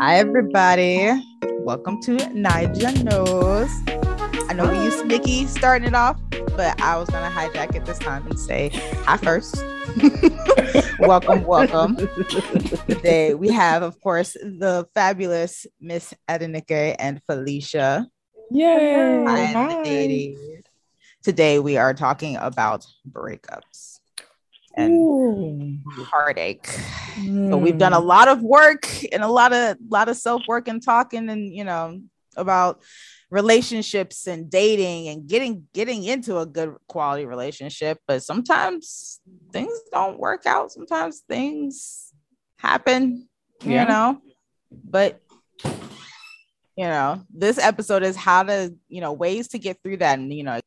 [0.00, 1.10] Hi, everybody.
[1.58, 3.68] Welcome to Nija Knows.
[4.48, 6.18] I know we used Nikki starting it off,
[6.56, 8.70] but I was going to hijack it this time and say
[9.04, 9.62] hi first.
[11.00, 11.96] welcome, welcome.
[12.88, 18.08] Today we have, of course, the fabulous Miss Adenike and Felicia.
[18.50, 19.22] Yay!
[19.26, 20.34] Hi.
[21.22, 23.99] Today we are talking about breakups
[24.74, 25.78] and Ooh.
[26.04, 26.66] heartache.
[27.16, 27.50] Mm.
[27.50, 30.68] So we've done a lot of work and a lot of lot of self work
[30.68, 32.00] and talking and you know
[32.36, 32.82] about
[33.30, 39.20] relationships and dating and getting getting into a good quality relationship but sometimes
[39.52, 42.12] things don't work out sometimes things
[42.58, 43.28] happen
[43.62, 43.82] yeah.
[43.82, 44.20] you know
[44.84, 45.20] but
[46.76, 50.32] you know this episode is how to you know ways to get through that and
[50.32, 50.58] you know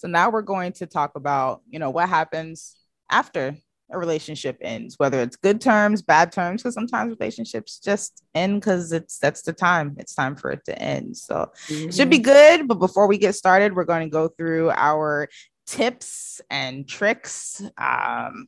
[0.00, 2.74] so now we're going to talk about, you know, what happens
[3.10, 3.54] after
[3.92, 8.92] a relationship ends, whether it's good terms, bad terms, because sometimes relationships just end because
[8.92, 9.96] it's that's the time.
[9.98, 11.18] It's time for it to end.
[11.18, 11.88] So mm-hmm.
[11.90, 12.66] it should be good.
[12.66, 15.28] But before we get started, we're going to go through our
[15.66, 17.62] tips and tricks.
[17.76, 18.46] Um,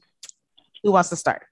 [0.83, 1.43] who wants to start?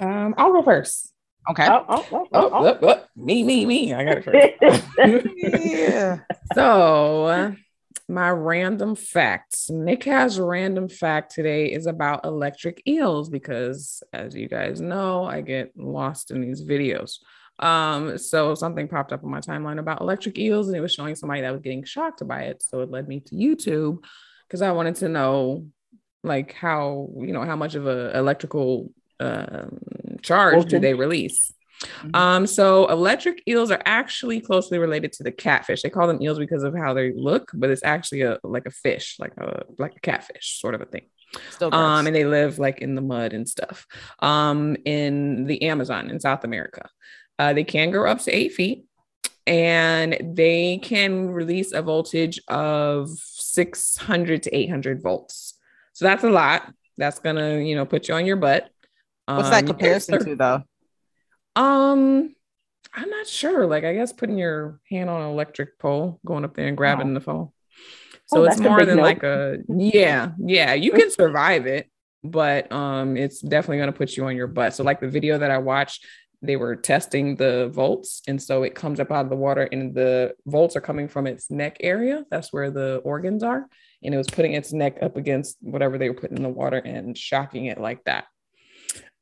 [0.00, 1.12] Um, I'll go first.
[1.48, 1.68] Okay.
[1.68, 2.78] Oh, oh, oh, oh, oh.
[2.82, 3.94] oh me, me, me.
[3.94, 5.36] I got it first.
[5.36, 6.18] yeah.
[6.54, 7.54] So
[8.08, 9.70] my random facts.
[9.70, 15.40] Nick has random fact today is about electric eels because as you guys know, I
[15.40, 17.18] get lost in these videos.
[17.58, 21.14] Um, so something popped up on my timeline about electric eels and it was showing
[21.14, 22.62] somebody that was getting shocked by it.
[22.62, 24.04] So it led me to YouTube
[24.46, 25.68] because I wanted to know
[26.22, 29.78] like how, you know, how much of a electrical um,
[30.20, 31.53] charge do they release?
[31.84, 32.16] Mm-hmm.
[32.16, 35.82] Um, so electric eels are actually closely related to the catfish.
[35.82, 38.70] They call them eels because of how they look, but it's actually a like a
[38.70, 41.06] fish, like a like a catfish sort of a thing.
[41.60, 43.86] Um, and they live like in the mud and stuff.
[44.20, 46.88] Um, in the Amazon in South America.
[47.38, 48.84] Uh, they can grow up to eight feet
[49.46, 55.58] and they can release a voltage of 600 to 800 volts.
[55.92, 56.72] So that's a lot.
[56.96, 58.70] That's gonna, you know, put you on your butt.
[59.26, 60.62] What's that um, comparison to though?
[61.56, 62.34] Um,
[62.92, 63.66] I'm not sure.
[63.66, 67.10] Like, I guess putting your hand on an electric pole, going up there and grabbing
[67.10, 67.14] oh.
[67.14, 67.50] the phone.
[68.26, 70.74] So oh, it's more than like a yeah, yeah.
[70.74, 71.90] You can survive it,
[72.22, 74.74] but um, it's definitely gonna put you on your butt.
[74.74, 76.06] So like the video that I watched,
[76.40, 79.94] they were testing the volts, and so it comes up out of the water, and
[79.94, 82.24] the volts are coming from its neck area.
[82.30, 83.68] That's where the organs are,
[84.02, 86.78] and it was putting its neck up against whatever they were putting in the water
[86.78, 88.24] and shocking it like that.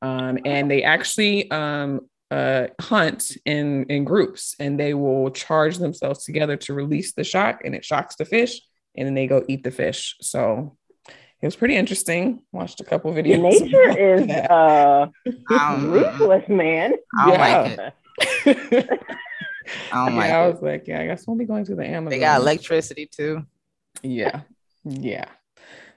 [0.01, 6.25] Um, and they actually um, uh, hunt in in groups and they will charge themselves
[6.25, 8.61] together to release the shock and it shocks the fish
[8.97, 10.77] and then they go eat the fish so
[11.09, 15.07] it was pretty interesting watched a couple videos nature is uh
[15.81, 17.93] ruthless man i don't yeah.
[18.47, 19.01] like it
[19.93, 21.85] I don't yeah, like I was like, yeah, I guess we'll be going to the
[21.85, 22.11] Amazon.
[22.11, 23.47] They got electricity too.
[24.03, 24.41] Yeah.
[24.85, 25.27] Yeah.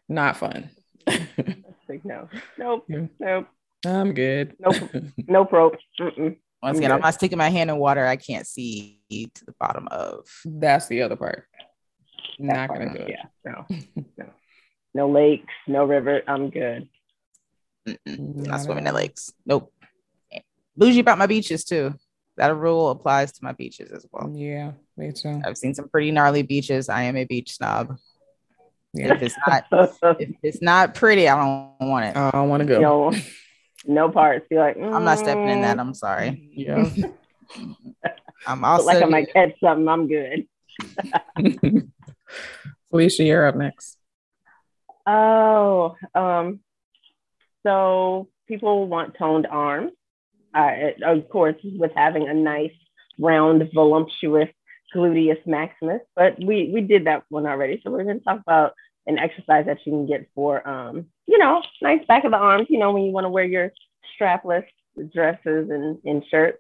[0.08, 0.70] Not fun.
[2.04, 2.30] no.
[2.58, 2.90] Nope.
[3.20, 3.48] Nope.
[3.86, 4.56] I'm good.
[4.60, 4.72] No,
[5.28, 5.76] no probe.
[6.00, 6.38] Mm-mm.
[6.62, 9.88] Once again, I'm not sticking my hand in water I can't see to the bottom
[9.90, 10.28] of.
[10.46, 11.46] That's the other part.
[12.40, 13.10] That not part, gonna do it.
[13.10, 13.66] Yeah, no,
[14.18, 14.26] no,
[14.94, 16.24] no lakes, no river.
[16.28, 16.90] I'm good.
[17.88, 19.32] Mm-mm, not swimming in lakes.
[19.46, 19.72] Nope.
[20.76, 21.94] Bougie about my beaches too.
[22.38, 24.32] That rule applies to my beaches as well.
[24.36, 25.42] Yeah, me too.
[25.46, 26.90] I've seen some pretty gnarly beaches.
[26.90, 27.96] I am a beach snob.
[28.94, 29.14] Yeah.
[29.14, 29.66] If it's not,
[30.20, 32.18] if it's not pretty, I don't want it.
[32.18, 32.80] I don't want to go.
[32.80, 33.12] No
[33.88, 34.46] no parts.
[34.50, 34.94] You're like, mm.
[34.94, 35.80] I'm not stepping in that.
[35.80, 36.50] I'm sorry.
[36.54, 36.90] Yeah.
[38.48, 39.88] I'm also like I might catch something.
[39.88, 40.48] I'm good.
[42.90, 43.98] Felicia, you're up next.
[45.08, 46.60] Oh, um,
[47.66, 49.92] so people want toned arms.
[50.54, 52.72] Uh, of course, with having a nice,
[53.20, 54.50] round, voluptuous
[54.96, 56.02] gluteus maximus.
[56.16, 58.74] But we we did that one already, so we're going to talk about
[59.06, 62.68] an exercise that you can get for, um, you know, nice back of the arms,
[62.70, 63.72] you know, when you want to wear your
[64.20, 64.66] strapless
[65.14, 66.60] dresses and, and shirts.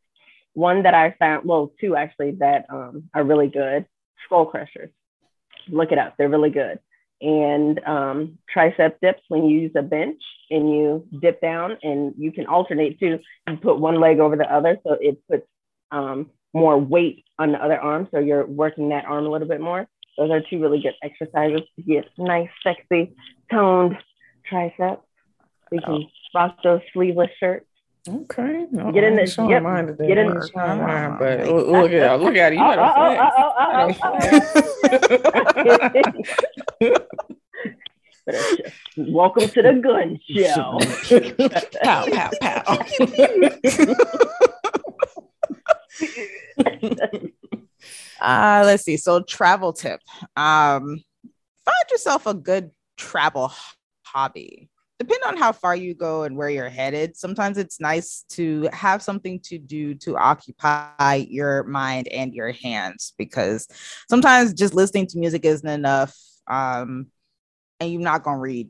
[0.53, 3.85] One that I found, well, two actually that um, are really good,
[4.25, 4.89] skull crushers.
[5.67, 6.79] Look it up, they're really good.
[7.21, 12.31] And um, tricep dips when you use a bench and you dip down and you
[12.31, 13.19] can alternate too.
[13.47, 15.47] You put one leg over the other so it puts
[15.91, 18.07] um, more weight on the other arm.
[18.11, 19.87] So you're working that arm a little bit more.
[20.17, 23.15] Those are two really good exercises to get nice, sexy,
[23.51, 23.97] toned
[24.47, 25.01] triceps.
[25.71, 26.05] We can oh.
[26.33, 27.65] rock those sleeveless shirts.
[28.07, 28.67] Okay.
[28.71, 29.63] No, get in the showing yep.
[29.63, 30.09] mine today.
[30.09, 32.57] Get in the mine, but look at look at it.
[32.57, 33.93] You better oh, oh,
[36.81, 37.05] oh,
[38.97, 40.79] Welcome to the gun show.
[41.83, 42.77] pow, pow, pow.
[48.21, 48.97] uh, let's see.
[48.97, 49.99] So, travel tip.
[50.35, 51.03] Um,
[51.65, 53.51] find yourself a good travel
[54.15, 54.69] hobby.
[54.97, 59.03] Depending on how far you go and where you're headed, sometimes it's nice to have
[59.03, 63.67] something to do to occupy your mind and your hands because
[64.09, 66.17] sometimes just listening to music isn't enough.
[66.47, 67.07] Um,
[67.81, 68.69] and you're not going to read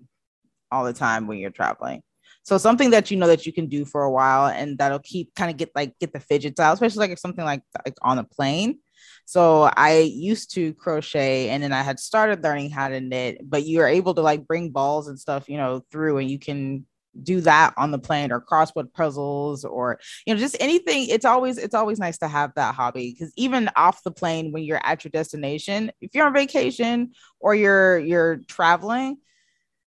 [0.72, 2.02] all the time when you're traveling.
[2.42, 5.34] So something that you know that you can do for a while and that'll keep
[5.36, 8.18] kind of get like get the fidgets out, especially like if something like like on
[8.18, 8.80] a plane.
[9.26, 13.66] So I used to crochet and then I had started learning how to knit, but
[13.66, 16.86] you are able to like bring balls and stuff, you know, through and you can
[17.24, 21.08] do that on the plane or crossword puzzles or you know just anything.
[21.08, 24.64] It's always it's always nice to have that hobby because even off the plane when
[24.64, 29.18] you're at your destination if you're on vacation or you're you're traveling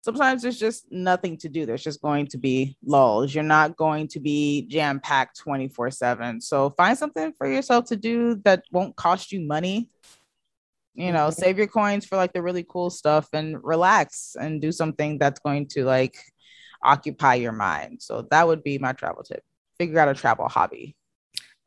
[0.05, 1.65] sometimes there's just nothing to do.
[1.65, 3.33] There's just going to be lulls.
[3.33, 6.41] You're not going to be jam packed 24 7.
[6.41, 9.89] So find something for yourself to do that won't cost you money.
[10.93, 11.41] You know, mm-hmm.
[11.41, 15.39] save your coins for like the really cool stuff and relax and do something that's
[15.39, 16.17] going to like
[16.83, 18.01] occupy your mind.
[18.01, 19.43] So that would be my travel tip.
[19.79, 20.95] Figure out a travel hobby.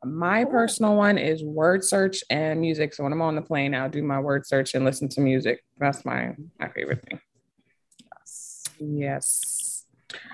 [0.01, 2.93] My personal one is word search and music.
[2.93, 5.61] So when I'm on the plane, I'll do my word search and listen to music.
[5.77, 7.19] That's my my favorite thing.
[8.79, 9.85] Yes.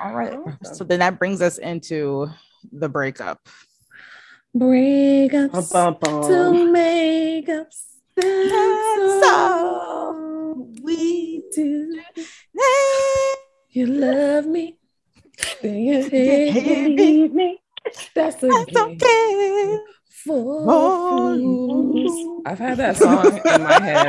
[0.01, 0.37] All right.
[0.63, 2.29] So then that brings us into
[2.71, 3.47] the breakup.
[4.55, 7.81] Breakups to makeups.
[8.15, 12.01] That's all we do.
[13.71, 14.77] You love me.
[15.61, 17.59] Then you hate me.
[18.13, 18.63] That's okay.
[18.63, 19.79] That's okay
[20.23, 22.11] fools.
[22.45, 24.07] I've had that song in my head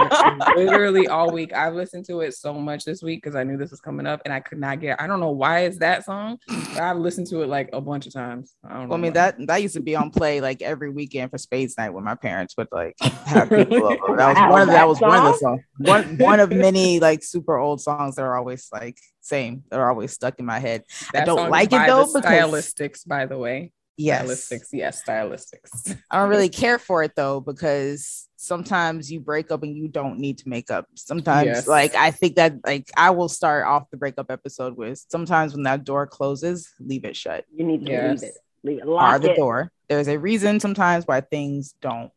[0.56, 1.52] literally all week.
[1.52, 4.22] I've listened to it so much this week because I knew this was coming up
[4.24, 7.26] and I could not get I don't know why it's that song, but I've listened
[7.28, 8.54] to it like a bunch of times.
[8.64, 9.32] I, well, I mean why.
[9.32, 12.14] that that used to be on play like every weekend for Spades Night when my
[12.14, 14.16] parents would like have people over.
[14.16, 15.62] That was one of the, that was one of the songs.
[15.78, 19.90] One one of many like super old songs that are always like same that are
[19.90, 20.84] always stuck in my head.
[21.12, 23.72] That I don't like it though because stylistics, by the way.
[23.96, 24.26] Yes.
[24.26, 24.68] Stylistics.
[24.72, 25.96] Yes, stylistics.
[26.10, 30.18] I don't really care for it though, because sometimes you break up and you don't
[30.18, 30.86] need to make up.
[30.94, 31.68] Sometimes, yes.
[31.68, 35.64] like, I think that, like, I will start off the breakup episode with sometimes when
[35.64, 37.44] that door closes, leave it shut.
[37.54, 38.22] You need to yes.
[38.22, 38.38] leave it.
[38.62, 38.86] Leave it.
[38.86, 39.36] Lock the it.
[39.36, 39.72] door.
[39.88, 42.10] There's a reason sometimes why things don't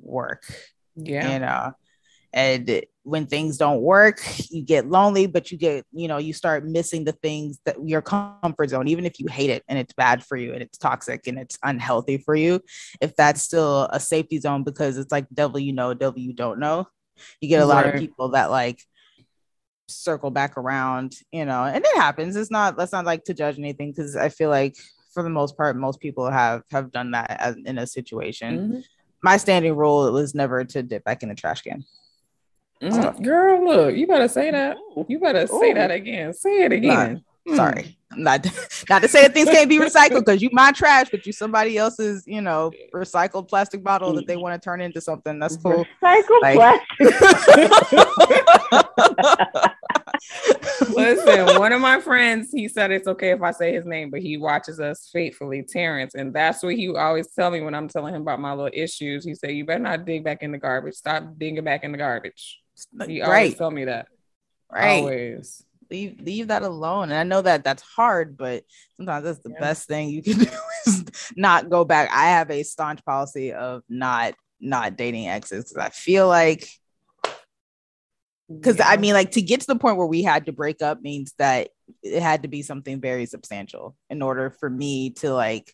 [0.00, 0.42] work.
[0.96, 1.28] Yeah.
[1.28, 1.72] And, uh,
[2.32, 6.64] and when things don't work you get lonely but you get you know you start
[6.64, 10.22] missing the things that your comfort zone even if you hate it and it's bad
[10.22, 12.60] for you and it's toxic and it's unhealthy for you
[13.00, 16.58] if that's still a safety zone because it's like devil you know devil you don't
[16.58, 16.86] know.
[17.40, 18.80] You get a lot of people that like
[19.88, 22.36] circle back around you know and it happens.
[22.36, 24.76] It's not let's not like to judge anything because i feel like
[25.12, 28.58] for the most part most people have have done that as, in a situation.
[28.58, 28.80] Mm-hmm.
[29.22, 31.84] my standing rule was never to dip back in the trash can
[32.82, 34.78] Mm, girl, look, you better say that.
[35.08, 35.60] You better Ooh.
[35.60, 36.32] say that again.
[36.32, 37.22] Say it again.
[37.46, 37.56] Not, mm.
[37.56, 37.96] Sorry.
[38.16, 38.44] Not,
[38.88, 41.78] not to say that things can't be recycled because you my trash, but you somebody
[41.78, 45.38] else's, you know, recycled plastic bottle that they want to turn into something.
[45.38, 45.86] That's cool.
[46.02, 46.90] Recycled like, plastic.
[50.90, 54.20] Listen, one of my friends, he said it's okay if I say his name, but
[54.20, 56.14] he watches us faithfully, Terrence.
[56.14, 59.24] And that's what he always tell me when I'm telling him about my little issues.
[59.24, 60.94] He said, You better not dig back in the garbage.
[60.94, 62.58] Stop digging back in the garbage.
[63.06, 63.58] He always right.
[63.58, 64.08] tell me that.
[64.70, 65.00] Right.
[65.00, 65.64] Always.
[65.90, 67.10] Leave leave that alone.
[67.10, 68.64] And I know that that's hard, but
[68.96, 69.60] sometimes that's the yeah.
[69.60, 70.50] best thing you can do
[70.86, 71.04] is
[71.36, 72.10] not go back.
[72.12, 75.64] I have a staunch policy of not not dating exes.
[75.64, 76.68] because I feel like
[78.48, 78.88] because yeah.
[78.88, 81.32] I mean, like to get to the point where we had to break up means
[81.38, 81.68] that
[82.02, 85.72] it had to be something very substantial in order for me to like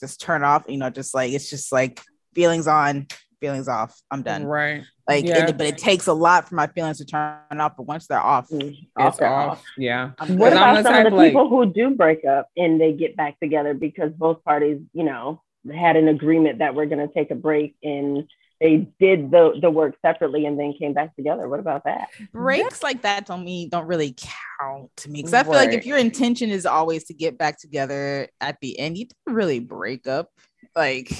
[0.00, 2.00] just turn off, you know, just like it's just like
[2.34, 3.06] feelings on,
[3.40, 4.00] feelings off.
[4.10, 4.44] I'm done.
[4.44, 4.82] Right.
[5.08, 5.48] Like, yeah.
[5.48, 7.76] it, but it takes a lot for my feelings to turn off.
[7.76, 9.52] But once they're off, mm, off, they're off.
[9.52, 9.64] off.
[9.78, 10.10] Yeah.
[10.28, 11.30] What about some of the like...
[11.30, 15.42] people who do break up and they get back together because both parties, you know,
[15.74, 18.28] had an agreement that we're going to take a break and
[18.60, 21.48] they did the the work separately and then came back together.
[21.48, 22.08] What about that?
[22.32, 24.16] Breaks like that don't mean don't really
[24.60, 25.68] count to me because I feel right.
[25.68, 29.36] like if your intention is always to get back together at the end, you didn't
[29.36, 30.28] really break up.
[30.74, 31.10] Like,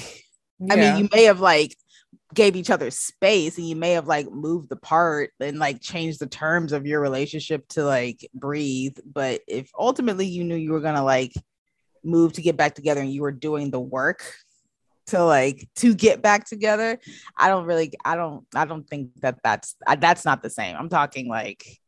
[0.59, 0.73] yeah.
[0.73, 1.77] I mean, you may have like
[2.33, 6.27] gave each other space and you may have like moved apart and like changed the
[6.27, 11.03] terms of your relationship to like breathe but if ultimately you knew you were gonna
[11.03, 11.33] like
[12.03, 14.35] move to get back together and you were doing the work
[15.07, 16.99] to like to get back together
[17.35, 20.75] i don't really i don't i don't think that that's that's not the same.
[20.75, 21.79] I'm talking like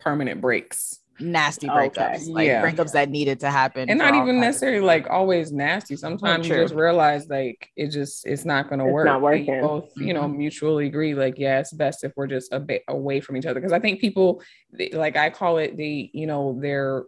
[0.00, 2.24] permanent breaks nasty breakups, okay.
[2.26, 2.62] like yeah.
[2.62, 5.96] breakups that needed to happen, and not even necessarily like always nasty.
[5.96, 9.06] Sometimes oh, you just realize like it just it's not going to work.
[9.06, 9.60] Not working.
[9.60, 10.06] both, mm-hmm.
[10.06, 10.38] you know, mm-hmm.
[10.38, 11.14] mutually agree.
[11.14, 13.60] Like, yeah, it's best if we're just a bit away from each other.
[13.60, 14.42] Because I think people,
[14.92, 17.04] like I call it the, you know, they're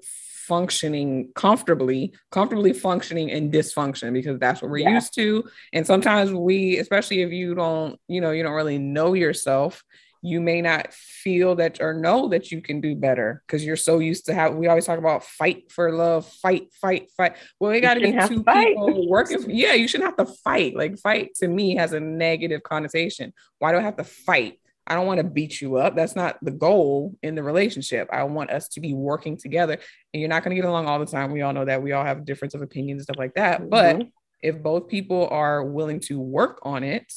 [0.47, 4.95] functioning comfortably, comfortably functioning in dysfunction because that's what we're yeah.
[4.95, 5.45] used to.
[5.73, 9.83] And sometimes we, especially if you don't, you know, you don't really know yourself
[10.27, 14.01] you may not feel that or know that you can do better because you're so
[14.01, 17.37] used to how we always talk about fight for love, fight, fight, fight.
[17.61, 19.41] Well, we got to be two people working.
[19.41, 20.77] For, yeah, you shouldn't have to fight.
[20.77, 23.33] Like fight to me has a negative connotation.
[23.61, 24.59] Why do I have to fight?
[24.89, 25.95] I don't want to beat you up.
[25.95, 28.09] That's not the goal in the relationship.
[28.13, 29.79] I want us to be working together.
[30.13, 31.31] And you're not going to get along all the time.
[31.31, 31.83] We all know that.
[31.83, 33.61] We all have difference of opinions and stuff like that.
[33.61, 33.69] Mm-hmm.
[33.69, 34.07] But
[34.43, 37.13] if both people are willing to work on it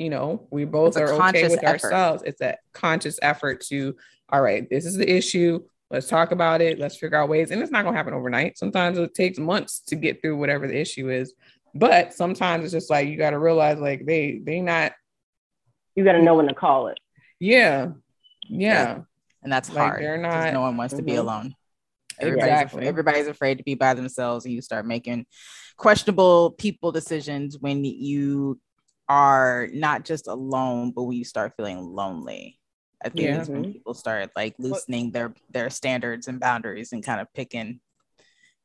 [0.00, 1.84] you know we both are okay with effort.
[1.84, 3.94] ourselves it's a conscious effort to
[4.30, 7.60] all right this is the issue let's talk about it let's figure out ways and
[7.60, 10.78] it's not going to happen overnight sometimes it takes months to get through whatever the
[10.78, 11.34] issue is
[11.74, 14.92] but sometimes it's just like you got to realize like they they not
[15.94, 16.98] you got to know when to call it
[17.38, 17.88] yeah
[18.48, 18.98] yeah, yeah.
[19.42, 21.00] and that's like hard they're not no one wants mm-hmm.
[21.00, 21.20] to be mm-hmm.
[21.20, 21.54] alone
[22.18, 22.86] everybody's, exactly.
[22.86, 25.26] everybody's afraid to be by themselves and you start making
[25.76, 28.58] questionable people decisions when you
[29.10, 32.60] are not just alone, but when you start feeling lonely.
[33.04, 33.40] I think yeah.
[33.40, 33.72] it's when mm-hmm.
[33.72, 37.80] people start like loosening their their standards and boundaries and kind of picking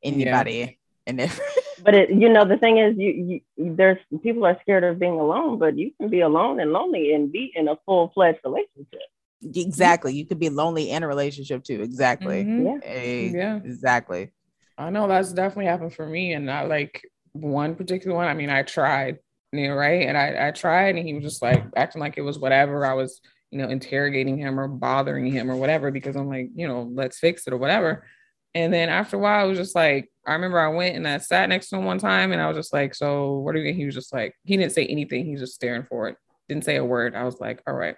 [0.04, 0.70] anybody yeah.
[1.06, 1.40] and if
[1.82, 5.18] but it you know the thing is you, you there's people are scared of being
[5.18, 9.00] alone but you can be alone and lonely and be in a full-fledged relationship
[9.42, 12.66] exactly you could be lonely in a relationship too exactly mm-hmm.
[12.66, 12.78] yeah.
[12.84, 14.30] A, yeah exactly
[14.76, 18.50] i know that's definitely happened for me and not like one particular one i mean
[18.50, 19.18] i tried
[19.56, 20.06] know, right?
[20.06, 22.84] And I, I tried and he was just like acting like it was whatever.
[22.86, 23.20] I was,
[23.50, 27.18] you know, interrogating him or bothering him or whatever because I'm like, you know, let's
[27.18, 28.04] fix it or whatever.
[28.54, 31.18] And then after a while, I was just like, I remember I went and I
[31.18, 33.66] sat next to him one time and I was just like, so what are you?
[33.66, 33.74] Mean?
[33.74, 35.24] He was just like, he didn't say anything.
[35.24, 36.16] He was just staring for it.
[36.48, 37.14] Didn't say a word.
[37.14, 37.96] I was like, all right,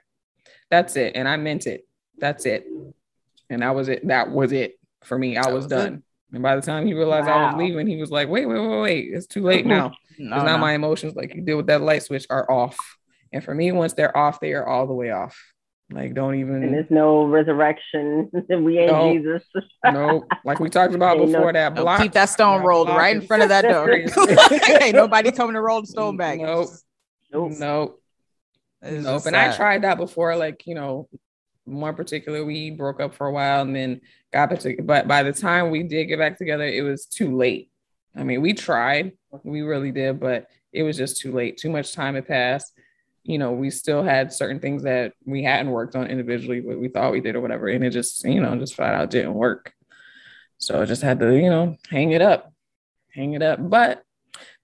[0.71, 1.13] that's it.
[1.15, 1.87] And I meant it.
[2.19, 2.67] That's it.
[3.49, 4.07] And that was it.
[4.09, 5.37] That was it for me.
[5.37, 5.95] I was, was done.
[5.95, 6.03] It.
[6.35, 7.39] And by the time he realized wow.
[7.39, 9.09] I was leaving, he was like, wait, wait, wait, wait.
[9.13, 9.93] It's too late now.
[10.19, 10.59] Because no, now no.
[10.59, 12.77] my emotions, like you did with that light switch, are off.
[13.33, 15.39] And for me, once they're off, they are all the way off.
[15.91, 16.63] Like, don't even.
[16.63, 18.31] And there's no resurrection.
[18.49, 19.43] we ain't no, Jesus.
[19.85, 22.01] no, like we talked about before no, that block.
[22.03, 23.91] Keep that stone rolled right in front of that door.
[24.83, 26.39] ain't nobody coming to roll the stone back.
[26.41, 26.69] Nope.
[27.33, 27.53] Nope.
[27.59, 28.03] Nope.
[28.83, 29.27] Nope.
[29.27, 31.09] And I tried that before, like, you know,
[31.65, 34.01] one particular, we broke up for a while and then
[34.33, 34.83] got back together.
[34.83, 37.71] But by the time we did get back together, it was too late.
[38.17, 39.13] I mean, we tried,
[39.45, 41.57] we really did, but it was just too late.
[41.57, 42.73] Too much time had passed.
[43.23, 46.89] You know, we still had certain things that we hadn't worked on individually, but we
[46.89, 47.69] thought we did or whatever.
[47.69, 49.73] And it just, you know, just flat out didn't work.
[50.59, 52.53] So I just had to, you know, hang it up,
[53.13, 53.59] hang it up.
[53.61, 54.03] But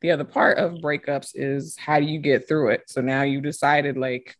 [0.00, 2.84] the other part of breakups is how do you get through it?
[2.88, 4.34] So now you decided, like,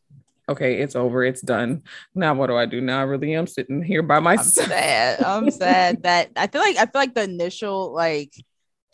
[0.49, 1.83] okay, it's over, it's done.
[2.15, 2.81] Now what do I do?
[2.81, 4.67] Now I really am sitting here by myself.
[4.67, 5.23] I'm sad.
[5.23, 8.35] I'm sad that I feel like I feel like the initial like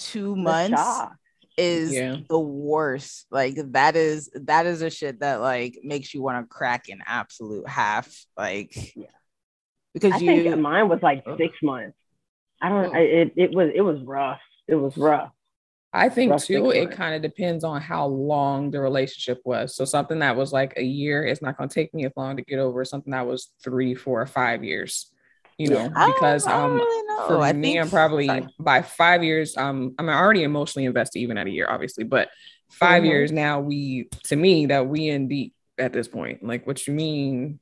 [0.01, 0.83] two months
[1.57, 2.17] is yeah.
[2.29, 3.27] the worst.
[3.31, 7.01] Like that is that is a shit that like makes you want to crack an
[7.07, 8.13] absolute half.
[8.37, 9.07] Like yeah.
[9.93, 11.97] Because I you think mine was like six months.
[12.63, 12.99] I don't oh.
[12.99, 14.41] I, it it was it was rough.
[14.69, 15.33] It was rough.
[15.93, 19.75] I think too, it kind of depends on how long the relationship was.
[19.75, 22.37] So something that was like a year, it's not going to take me as long
[22.37, 25.11] to get over something that was three, four, or five years.
[25.61, 28.47] You know, because um, really for I me, I'm probably sorry.
[28.59, 29.59] by five years.
[29.59, 32.31] Um, I'm already emotionally invested, even at a year, obviously, but
[32.71, 33.07] 5 mm-hmm.
[33.07, 36.43] years now, we to me that we in deep at this point.
[36.43, 37.61] Like, what you mean?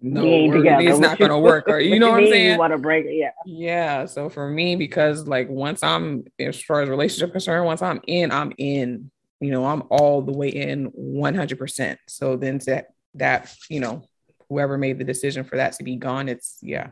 [0.00, 1.64] no, it's not going to work.
[1.68, 2.52] Or you know what, I'm saying?
[2.52, 3.30] You want to break it, yeah.
[3.44, 4.06] Yeah.
[4.06, 8.30] So for me, because like once I'm as far as relationship concerned, once I'm in,
[8.30, 9.10] I'm in.
[9.40, 11.58] You know, I'm all the way in 100.
[11.58, 14.04] percent So then that that you know,
[14.48, 16.90] whoever made the decision for that to be gone, it's yeah.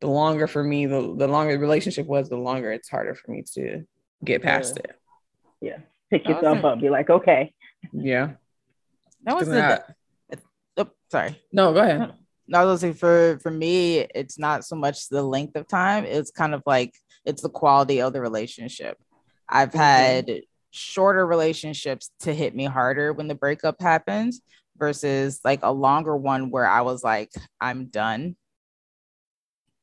[0.00, 3.30] The longer for me, the the longer the relationship was, the longer it's harder for
[3.30, 3.84] me to
[4.24, 4.90] get past yeah.
[4.90, 5.00] it.
[5.60, 5.78] Yeah.
[6.10, 6.64] Pick yourself awesome.
[6.64, 6.80] up.
[6.80, 7.52] Be like, okay.
[7.92, 8.32] Yeah.
[9.24, 9.82] That was the
[10.76, 11.40] oh, sorry.
[11.52, 12.12] No, go ahead.
[12.48, 16.04] No, I was saying for for me, it's not so much the length of time;
[16.04, 16.94] it's kind of like
[17.24, 18.98] it's the quality of the relationship.
[19.48, 19.78] I've mm-hmm.
[19.78, 24.42] had shorter relationships to hit me harder when the breakup happens
[24.78, 28.36] versus like a longer one where I was like, I'm done.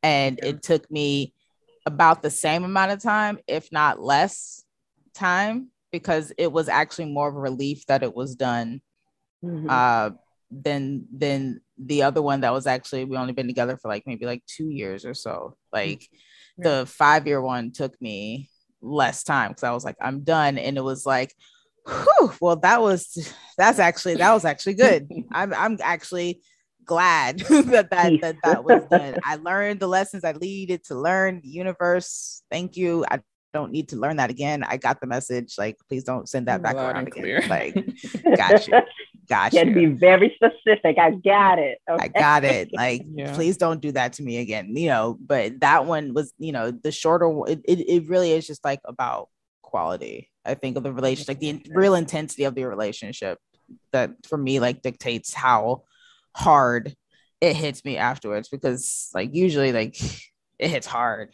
[0.02, 1.34] And it took me
[1.86, 4.64] about the same amount of time, if not less
[5.14, 8.82] time, because it was actually more of a relief that it was done.
[9.44, 9.68] Mm-hmm.
[9.70, 10.12] Uh,
[10.62, 14.26] than than the other one that was actually we only been together for like maybe
[14.26, 15.58] like two years or so.
[15.72, 16.08] Like
[16.58, 18.50] the five year one took me
[18.82, 20.58] less time because I was like, I'm done.
[20.58, 21.34] And it was like,
[21.86, 25.10] whew, well, that was that's actually that was actually good.
[25.32, 26.42] I'm I'm actually
[26.86, 29.18] glad that that, that that was done.
[29.24, 31.42] I learned the lessons I needed to learn.
[31.42, 33.06] The universe, thank you.
[33.10, 33.22] I
[33.54, 34.64] don't need to learn that again.
[34.64, 35.56] I got the message.
[35.58, 37.24] Like, please don't send that back Loud around again.
[37.24, 37.42] Clear.
[37.48, 37.76] Like,
[38.36, 38.82] got you.
[39.30, 39.74] Got you.
[39.74, 40.98] Be very specific.
[40.98, 41.78] I got it.
[41.90, 42.04] Okay.
[42.04, 42.72] I got it.
[42.74, 43.34] Like, yeah.
[43.34, 44.76] please don't do that to me again.
[44.76, 48.46] You know, but that one was, you know, the shorter it, it, it really is
[48.46, 49.30] just like about
[49.74, 50.30] quality.
[50.46, 53.40] I think of the relationship, like the real intensity of the relationship
[53.92, 55.82] that for me like dictates how
[56.36, 56.96] hard
[57.42, 59.98] it hits me afterwards because like usually like
[60.60, 61.32] it hits hard.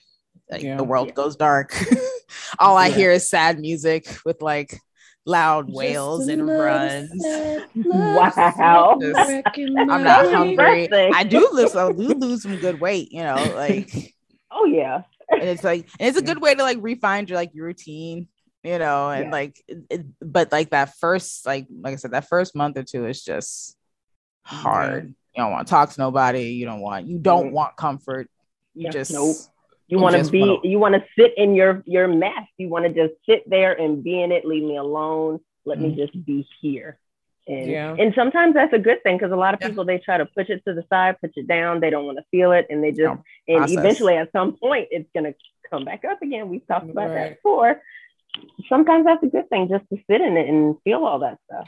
[0.50, 0.78] Like yeah.
[0.78, 1.16] the world yeah.
[1.16, 1.76] goes dark.
[2.60, 4.80] All i hear is sad music with like
[5.26, 7.12] loud wails and runs.
[7.76, 8.98] wow.
[9.02, 9.30] Just,
[9.78, 10.88] i'm not hungry.
[10.94, 14.16] i do lose i do lose some good weight you know like
[14.52, 17.54] oh yeah and it's like and it's a good way to like refine your like
[17.54, 18.28] your routine
[18.64, 19.32] you know and yeah.
[19.32, 23.06] like it, but like that first like like i said that first month or two
[23.06, 23.78] is just
[24.44, 28.30] hard you don't want to talk to nobody you don't want you don't want comfort
[28.74, 29.36] you just nope
[29.90, 30.58] you want to be, wanna...
[30.64, 32.46] you want to sit in your your mess.
[32.58, 34.46] You want to just sit there and be in it.
[34.46, 35.40] Leave me alone.
[35.66, 35.88] Let mm-hmm.
[35.88, 37.00] me just be here.
[37.48, 37.96] And, yeah.
[37.98, 39.98] and sometimes that's a good thing because a lot of people yeah.
[39.98, 41.80] they try to push it to the side, push it down.
[41.80, 43.78] They don't want to feel it, and they just no, and process.
[43.78, 45.34] eventually at some point it's gonna
[45.70, 46.50] come back up again.
[46.50, 47.16] We've talked about right.
[47.16, 47.82] that before.
[48.68, 51.68] Sometimes that's a good thing just to sit in it and feel all that stuff.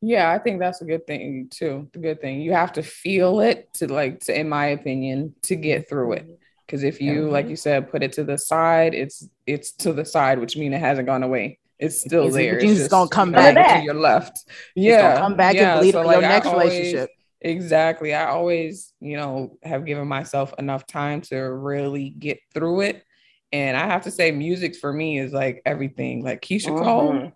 [0.00, 1.88] Yeah, I think that's a good thing too.
[1.92, 5.56] The good thing you have to feel it to like, to, in my opinion, to
[5.56, 6.24] get through it.
[6.24, 6.34] Mm-hmm.
[6.66, 10.04] Because if you, like you said, put it to the side, it's it's to the
[10.04, 11.58] side, which means it hasn't gone away.
[11.78, 12.58] It's still it's, there.
[12.58, 14.48] It's, just gonna come back to your left.
[14.74, 15.74] Yeah, come back yeah.
[15.74, 17.10] and lead so, like, your next always, relationship.
[17.40, 18.14] Exactly.
[18.14, 23.04] I always, you know, have given myself enough time to really get through it.
[23.52, 26.24] And I have to say, music for me is like everything.
[26.24, 26.84] Like Keyshia mm-hmm.
[26.84, 27.32] Cole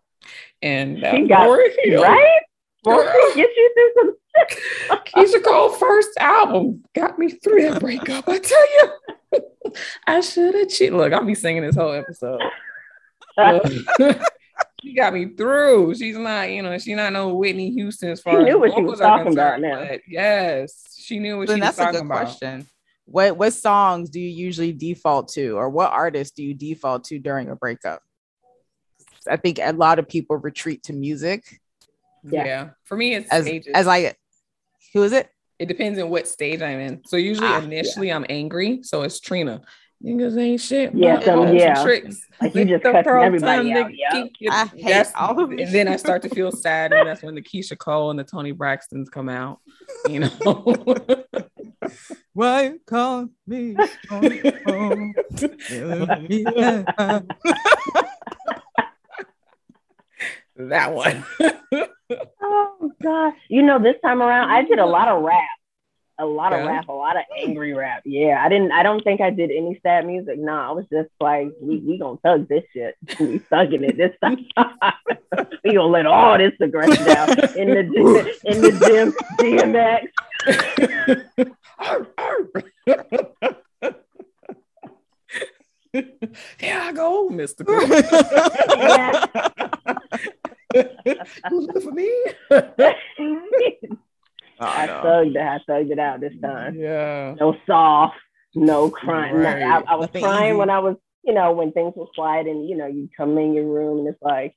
[0.62, 3.34] and uh, got, right.
[3.34, 4.14] get you through some
[5.04, 8.28] Keyshia Cole first album got me through that breakup.
[8.28, 9.42] I tell you,
[10.06, 10.94] I should have cheated.
[10.94, 12.40] Look, I'll be singing this whole episode.
[14.82, 15.94] she got me through.
[15.94, 18.82] She's not, you know, she's not no Whitney Houston as far she knew what she
[18.82, 19.88] was talking about now.
[20.06, 22.24] Yes, she knew what then she was talking about.
[22.24, 22.66] Question.
[23.04, 27.18] What what songs do you usually default to, or what artists do you default to
[27.18, 28.02] during a breakup?
[29.28, 31.60] I think a lot of people retreat to music.
[32.24, 32.68] Yeah, yeah.
[32.84, 33.72] for me, it's as stages.
[33.74, 34.14] as I
[34.92, 35.30] who is it?
[35.58, 37.02] It depends on what stage I'm in.
[37.06, 38.16] So usually ah, initially yeah.
[38.16, 38.80] I'm angry.
[38.82, 39.62] So it's Trina.
[40.04, 40.94] Niggas ain't shit.
[40.94, 41.82] Yeah, some, yeah.
[41.82, 42.24] Tricks.
[42.40, 43.90] Like you just cussing everybody out.
[43.92, 44.52] Yeah.
[44.52, 45.60] I hate all of it.
[45.60, 48.22] And then I start to feel sad, and that's when the Keyshia Cole and the
[48.22, 49.58] Toni Braxtons come out.
[50.08, 50.96] You know.
[52.32, 53.72] Why you call me?
[60.56, 61.24] that one.
[62.40, 63.32] oh god!
[63.48, 65.42] You know, this time around, I did a lot of rap,
[66.18, 66.58] a lot yeah.
[66.58, 68.02] of rap, a lot of angry rap.
[68.04, 68.72] Yeah, I didn't.
[68.72, 70.38] I don't think I did any sad music.
[70.38, 72.96] No, I was just like, we we gonna thug this shit.
[73.20, 74.46] We thugging it this time.
[75.64, 77.80] we gonna let all this aggression out in the
[78.44, 79.12] in the gym.
[79.38, 80.08] DMX.
[86.58, 87.64] Here I go, Mr.
[91.48, 92.12] Who's for me?
[94.60, 94.92] Oh, I no.
[95.04, 95.36] thugged it.
[95.36, 96.76] I thugged it out this time.
[96.76, 97.34] Yeah.
[97.38, 98.16] No soft,
[98.54, 99.34] no crying.
[99.34, 99.62] Right.
[99.62, 102.76] I, I, was crying when I was, you know, when things were quiet and you
[102.76, 104.56] know, you come in your room and it's like,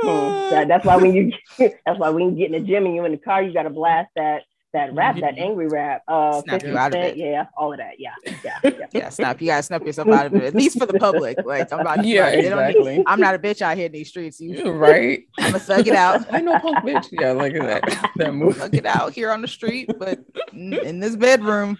[0.00, 0.50] hmm.
[0.50, 3.06] that, that's why when you that's why when you get in the gym and you're
[3.06, 4.42] in the car, you gotta blast that
[4.74, 7.16] that rap, that angry rap, uh, snap you out of it.
[7.16, 7.98] Yeah, all of that.
[7.98, 8.86] Yeah, yeah, yeah.
[8.92, 9.40] yeah, snap.
[9.40, 11.38] You gotta snap yourself out of it, at least for the public.
[11.44, 13.02] Like I'm about to yeah, exactly.
[13.06, 14.40] I'm not a bitch out here in these streets.
[14.40, 15.26] You right?
[15.38, 16.26] I'm gonna thug it out.
[16.32, 17.08] I know punk bitch.
[17.12, 18.10] Yeah, look at that.
[18.16, 18.56] That move.
[18.56, 20.20] Thug it out here on the street, but
[20.52, 21.76] in this bedroom.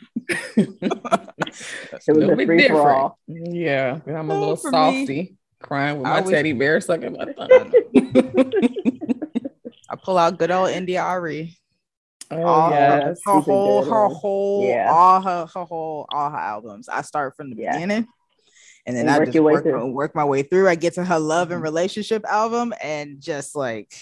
[0.56, 0.68] it
[2.08, 3.18] was a, a free for all.
[3.28, 5.34] Yeah, I'm a little softy, me.
[5.62, 7.72] crying with my always, teddy bear sucking my thumb.
[9.90, 11.56] I pull out good old India.Arie.
[12.36, 13.20] Oh, yes.
[13.24, 14.90] her, her whole, her whole, yeah.
[14.90, 16.88] all her, her whole, all her albums.
[16.88, 17.72] I start from the yeah.
[17.72, 18.06] beginning,
[18.86, 20.68] and then and I just work, work my way through.
[20.68, 21.64] I get to her love and mm-hmm.
[21.64, 23.92] relationship album, and just like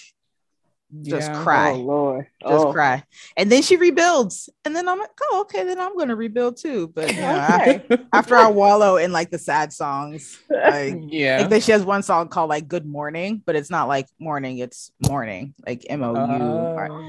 [1.00, 1.42] just Yeah.
[1.42, 1.70] cry.
[1.72, 2.26] Oh Lord.
[2.42, 2.72] Just oh.
[2.72, 3.02] cry.
[3.36, 4.50] And then she rebuilds.
[4.64, 6.88] And then I'm like, oh, okay, then I'm gonna rebuild too.
[6.94, 8.02] But you know, after, Okay.
[8.12, 11.38] after I wallow in like the sad songs, like yeah.
[11.40, 14.58] like then she has one song called like Good Morning, but it's not like morning,
[14.58, 16.18] it's morning, like M O U.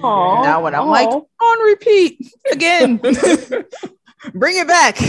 [0.03, 2.97] Oh, Now when I'm like on repeat again,
[4.33, 4.99] bring it back.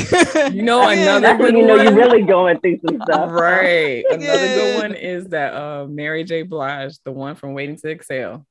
[0.52, 1.02] You know, Again.
[1.02, 3.30] another That's when you know you're really going through some stuff.
[3.30, 4.04] right.
[4.10, 6.42] Another good one is that uh Mary J.
[6.42, 8.44] Blige, the one from Waiting to Exhale.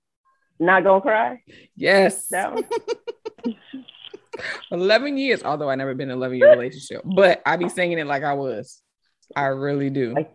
[0.59, 1.41] Not gonna cry.
[1.75, 2.27] Yes.
[2.29, 2.53] That
[3.43, 3.55] one.
[4.71, 7.99] 11 years, although I never been in an 11 year relationship, but I be singing
[7.99, 8.81] it like I was.
[9.35, 10.13] I really do.
[10.15, 10.33] Like-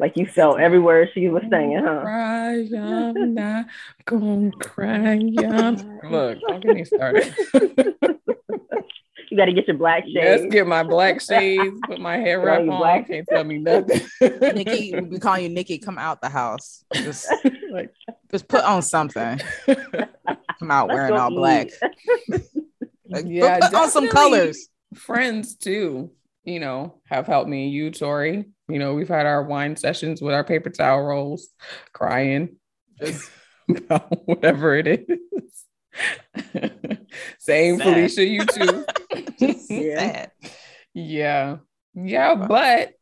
[0.00, 2.00] Like you felt every word she was singing, huh?
[2.02, 3.66] Cry, I'm not
[4.04, 5.12] gonna cry.
[5.38, 6.00] I'm...
[6.10, 7.32] Look, don't get me started.
[9.30, 10.14] You got to get your black shades.
[10.16, 10.52] Let's shades.
[10.52, 12.78] get my black shades, put my hair Put on wrap on.
[12.78, 14.00] black- Can't tell me nothing.
[14.20, 15.78] Nikki, we call you Nikki.
[15.78, 16.84] Come out the house.
[16.92, 17.32] Just,
[17.72, 17.90] like,
[18.34, 19.40] just put on something.
[19.66, 21.68] Come out Let's wearing go all black.
[23.08, 24.68] Like, Yeah, put, put on some colors.
[24.92, 26.10] friends too,
[26.42, 27.68] you know, have helped me.
[27.68, 31.48] You, Tori, you know, we've had our wine sessions with our paper towel rolls,
[31.92, 32.56] crying
[32.98, 33.30] Just
[33.68, 35.64] about whatever it is.
[37.38, 37.84] Same, Sad.
[37.84, 38.84] Felicia, you too.
[39.38, 39.52] Yeah.
[39.58, 40.30] sad.
[40.92, 41.56] yeah,
[41.94, 42.94] yeah, but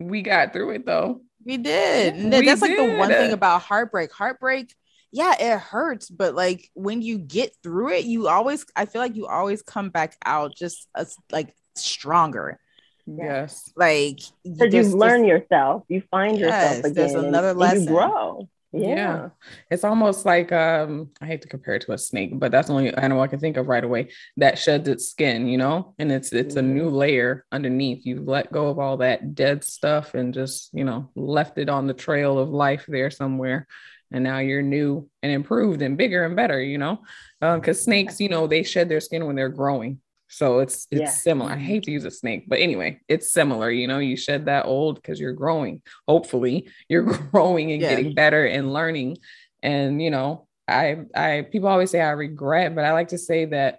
[0.00, 1.20] we got through it though.
[1.44, 2.14] We did.
[2.14, 4.12] And We that's like the one thing about heartbreak.
[4.12, 4.74] Heartbreak,
[5.12, 9.16] yeah, it hurts, but like when you get through it, you always I feel like
[9.16, 12.58] you always come back out just as like stronger.
[13.06, 13.70] Yes.
[13.76, 16.94] Like Because you learn yourself, you find Yes, yourself again.
[16.94, 17.82] there's another and lesson.
[17.82, 18.48] You grow.
[18.76, 18.88] Yeah.
[18.96, 19.28] Yeah.
[19.70, 22.74] It's almost like um I hate to compare it to a snake, but that's the
[22.74, 26.10] only animal I can think of right away that sheds its skin, you know, and
[26.10, 28.04] it's it's a new layer underneath.
[28.04, 31.86] You let go of all that dead stuff and just, you know, left it on
[31.86, 33.68] the trail of life there somewhere.
[34.12, 37.02] And now you're new and improved and bigger and better, you know.
[37.42, 40.00] Um, because snakes, you know, they shed their skin when they're growing.
[40.34, 41.10] So it's it's Yeah.
[41.10, 41.52] similar.
[41.52, 42.14] I hate to use a mm-hmm.
[42.14, 43.70] snake, but anyway, it's similar.
[43.70, 45.80] You know, you shed that old because you're growing.
[46.08, 47.90] Hopefully, you're growing and Yeah.
[47.90, 49.18] getting better and learning.
[49.62, 53.44] And you know, I I people always say I regret, but I like to say
[53.46, 53.78] that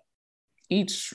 [0.69, 1.13] each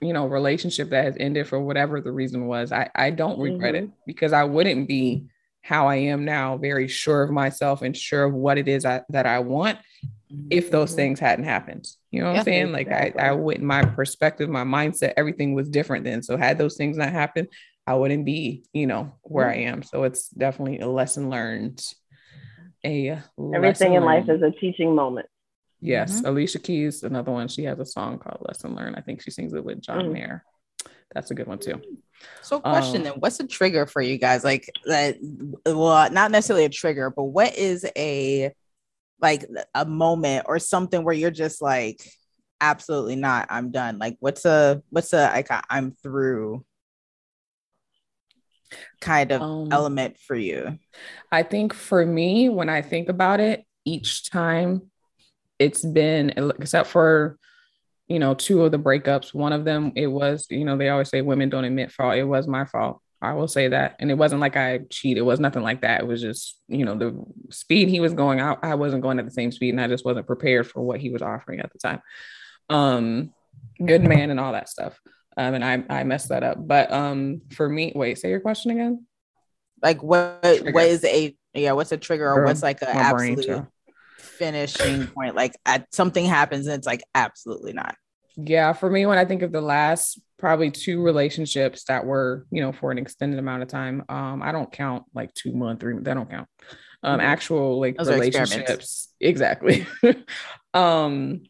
[0.00, 3.74] you know relationship that has ended for whatever the reason was, I I don't regret
[3.74, 4.06] it mm-hmm.
[4.06, 5.24] because I wouldn't be
[5.62, 9.02] how I am now, very sure of myself and sure of what it is I,
[9.10, 9.78] that I want
[10.50, 10.96] if those Mhm.
[10.96, 11.86] things hadn't happened.
[12.10, 12.72] You know what Yeah, I'm saying?
[12.72, 16.22] Like I, I wouldn't my perspective, my mindset, everything was different then.
[16.22, 17.48] So had those things not happened,
[17.86, 19.82] I wouldn't be, you know, where I am.
[19.82, 21.84] So it's definitely a lesson learned.
[22.84, 24.42] A Everything lesson in life learned.
[24.42, 25.26] is a teaching moment.
[25.80, 26.22] yes.
[26.24, 27.48] Alicia Keys, another one.
[27.48, 28.96] She has a song called Lesson Learned.
[28.96, 30.12] I think she sings it with John Mm.
[30.12, 30.44] Mayer.
[31.14, 31.80] That's a good one too.
[32.40, 34.44] So, question Um, then, what's a trigger for you guys?
[34.44, 35.16] Like that,
[35.66, 38.52] well, not necessarily a trigger, but what is a
[39.22, 42.02] like a moment or something where you're just like,
[42.60, 43.98] absolutely not, I'm done.
[43.98, 46.64] Like, what's a what's a like i'm through
[49.00, 50.78] kind of Um, element for you?
[51.30, 54.90] I think for me, when I think about it, each time
[55.58, 57.38] it's been, except for,
[58.08, 61.08] you know, two of the breakups, one of them, it was, you know, they always
[61.08, 62.16] say women don't admit fault.
[62.16, 63.00] It was my fault.
[63.22, 63.96] I will say that.
[64.00, 65.18] And it wasn't like I cheated.
[65.18, 66.00] It was nothing like that.
[66.00, 69.24] It was just, you know, the speed he was going out, I wasn't going at
[69.24, 71.78] the same speed and I just wasn't prepared for what he was offering at the
[71.78, 72.02] time.
[72.68, 73.32] Um,
[73.84, 74.98] good man and all that stuff.
[75.36, 76.56] Um, and I, I messed that up.
[76.58, 79.06] But um, for me, wait, say your question again.
[79.80, 80.72] Like, what Trigger.
[80.72, 81.72] what is a yeah?
[81.72, 83.66] What's a trigger or what's like an absolute
[84.16, 85.34] finishing point?
[85.34, 87.96] Like, at something happens and it's like absolutely not.
[88.36, 92.60] Yeah, for me, when I think of the last probably two relationships that were, you
[92.60, 95.94] know, for an extended amount of time, um, I don't count like two month, three,
[96.00, 96.48] that don't count.
[97.04, 97.22] Um, Mhm.
[97.22, 99.14] actual like Those relationships.
[99.20, 99.86] Exactly.
[100.74, 101.42] um,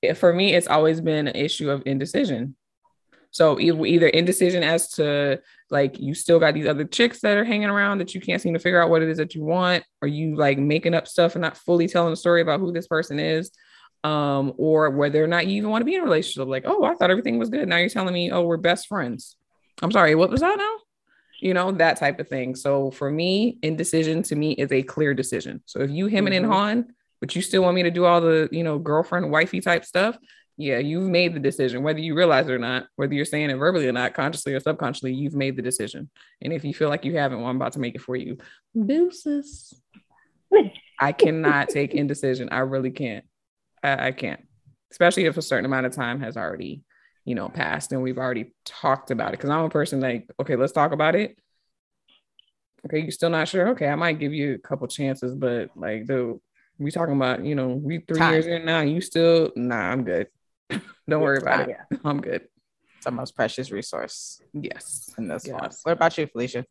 [0.00, 2.56] it- for me, it's always been an issue of indecision.
[3.30, 5.40] So either indecision as to
[5.70, 8.54] like you still got these other chicks that are hanging around that you can't seem
[8.54, 11.34] to figure out what it is that you want, or you like making up stuff
[11.34, 13.50] and not fully telling the story about who this person is,
[14.08, 16.48] um, or whether or not you even want to be in a relationship.
[16.48, 17.68] Like, oh, I thought everything was good.
[17.68, 19.36] Now you're telling me, oh, we're best friends.
[19.82, 20.76] I'm sorry, what was that now?
[21.40, 22.54] You know, that type of thing.
[22.56, 25.62] So for me, indecision to me is a clear decision.
[25.66, 26.48] So if you him and Mhm.
[26.48, 29.84] Han, but you still want me to do all the, you know, girlfriend, wifey type
[29.84, 30.16] stuff,
[30.56, 33.56] yeah, you've made the decision, whether you realize it or not, whether you're saying it
[33.56, 36.10] verbally or not, consciously or subconsciously, you've made the decision.
[36.42, 38.38] And if you feel like you haven't, well, I'm about to make it for you.
[38.74, 39.80] Deuces.
[41.00, 42.48] I cannot take indecision.
[42.50, 43.24] I really can't.
[43.82, 44.46] I, I can't,
[44.90, 46.82] especially if a certain amount of time has already,
[47.24, 49.38] you know, passed and we've already talked about it.
[49.38, 51.38] Because I'm a person like, okay, let's talk about it.
[52.86, 53.68] Okay, you're still not sure.
[53.70, 56.38] Okay, I might give you a couple chances, but like, dude,
[56.78, 58.32] We talking about, you know, we three Time.
[58.32, 58.80] years in now.
[58.80, 60.28] You still nah, I'm good.
[60.70, 61.76] Don't worry about it.
[62.04, 62.46] I'm good.
[62.96, 64.40] It's our most precious resource.
[64.52, 65.10] Yes.
[65.18, 65.60] In this yes.
[65.60, 65.70] one.
[65.84, 66.64] What about you, Felicia?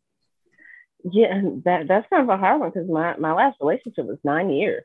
[1.04, 4.50] Yeah, that that's kind of a hard one because my, my last relationship was nine
[4.50, 4.84] years.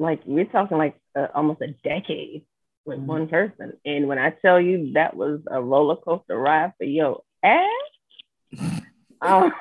[0.00, 2.46] Like we're talking like uh, almost a decade
[2.86, 3.06] with mm-hmm.
[3.06, 3.74] one person.
[3.84, 7.66] And when I tell you that was a roller coaster ride for your ass,
[9.20, 9.52] um,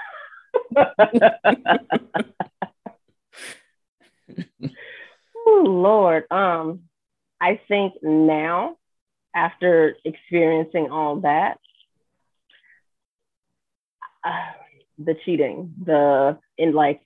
[5.35, 6.83] oh Lord, um,
[7.41, 8.77] I think now
[9.35, 11.59] after experiencing all that,
[14.23, 14.51] uh,
[14.97, 17.01] the cheating, the in like,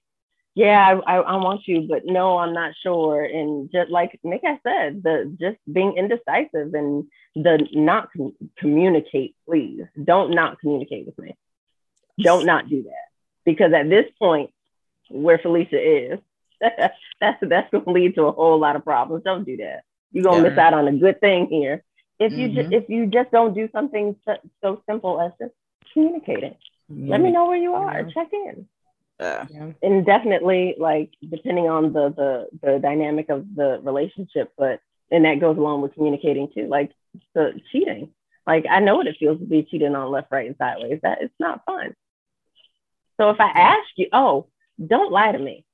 [0.55, 3.23] yeah, I, I, want you, but no, I'm not sure.
[3.23, 9.35] And just like Nick I said, the just being indecisive and the not com- communicate,
[9.45, 11.35] please don't not communicate with me.
[12.19, 13.07] Don't not do that
[13.45, 14.51] because at this point
[15.09, 16.19] where Felicia is,
[16.61, 19.23] that's that's going to lead to a whole lot of problems.
[19.23, 19.83] Don't do that.
[20.11, 20.49] You're gonna yeah.
[20.49, 21.83] miss out on a good thing here
[22.19, 22.55] if you mm-hmm.
[22.55, 25.53] just if you just don't do something so, so simple as just
[25.93, 26.55] communicating.
[26.89, 28.03] Let me know where you are.
[28.13, 28.67] Check in.
[29.19, 29.45] Uh,
[29.81, 34.79] and definitely like depending on the the the dynamic of the relationship, but
[35.11, 36.67] and that goes along with communicating too.
[36.67, 36.91] Like
[37.33, 38.09] the cheating.
[38.45, 40.99] Like I know what it feels to be cheating on left, right, and sideways.
[41.03, 41.95] That it's not fun.
[43.17, 44.47] So if I ask you, oh,
[44.85, 45.65] don't lie to me.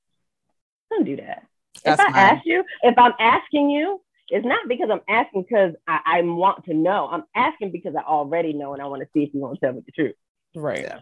[0.90, 1.46] Don't do that.
[1.84, 2.36] That's if I mine.
[2.36, 6.64] ask you, if I'm asking you, it's not because I'm asking because I, I want
[6.66, 7.08] to know.
[7.10, 9.60] I'm asking because I already know and I want to see if you want to
[9.60, 10.14] tell me the truth.
[10.54, 10.82] Right.
[10.82, 11.00] Yeah.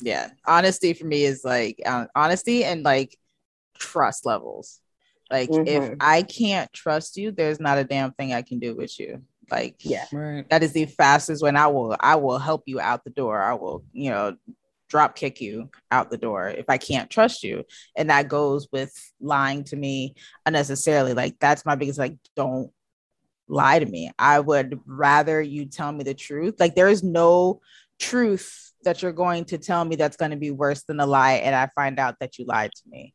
[0.00, 0.30] Yeah.
[0.46, 3.16] Honesty for me is like uh, honesty and like
[3.78, 4.80] trust levels.
[5.30, 5.66] Like mm-hmm.
[5.66, 9.22] if I can't trust you, there's not a damn thing I can do with you.
[9.50, 10.48] Like yeah, right.
[10.50, 13.40] that is the fastest when I will I will help you out the door.
[13.40, 14.36] I will, you know,
[14.88, 17.64] drop kick you out the door if I can't trust you.
[17.96, 21.14] And that goes with lying to me unnecessarily.
[21.14, 22.70] Like that's my biggest like don't
[23.48, 24.10] lie to me.
[24.18, 26.56] I would rather you tell me the truth.
[26.58, 27.60] Like there is no
[27.98, 31.34] truth that you're going to tell me that's going to be worse than a lie
[31.34, 33.12] and I find out that you lied to me.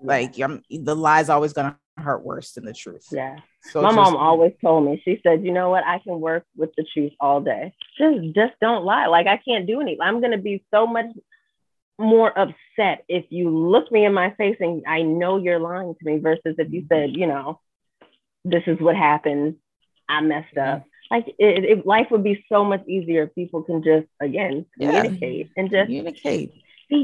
[0.00, 3.06] Like I'm, the lie's always going to hurt worse than the truth.
[3.10, 3.38] Yeah.
[3.72, 5.82] So my mom always told me, she said, you know what?
[5.84, 7.74] I can work with the truth all day.
[7.98, 9.06] Just, just don't lie.
[9.06, 10.00] Like I can't do anything.
[10.00, 11.06] I'm going to be so much
[11.98, 16.04] more upset if you look me in my face and I know you're lying to
[16.08, 16.94] me versus if you mm-hmm.
[16.94, 17.60] said, you know,
[18.44, 19.56] this is what happened.
[20.08, 20.84] I messed up.
[21.10, 25.46] Like it, it, life would be so much easier if people can just again communicate
[25.46, 25.52] yeah.
[25.56, 26.52] and just communicate.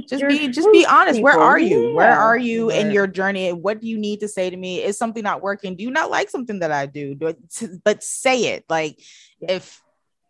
[0.08, 1.16] just be just be honest.
[1.16, 1.24] People.
[1.24, 1.88] where are you?
[1.88, 1.94] Yeah.
[1.94, 3.52] where are you in your journey?
[3.52, 4.82] What do you need to say to me?
[4.82, 5.74] Is something not working?
[5.76, 7.38] Do you not like something that i do, do it,
[7.84, 8.64] but say it.
[8.68, 8.98] Like
[9.40, 9.52] yeah.
[9.52, 9.80] if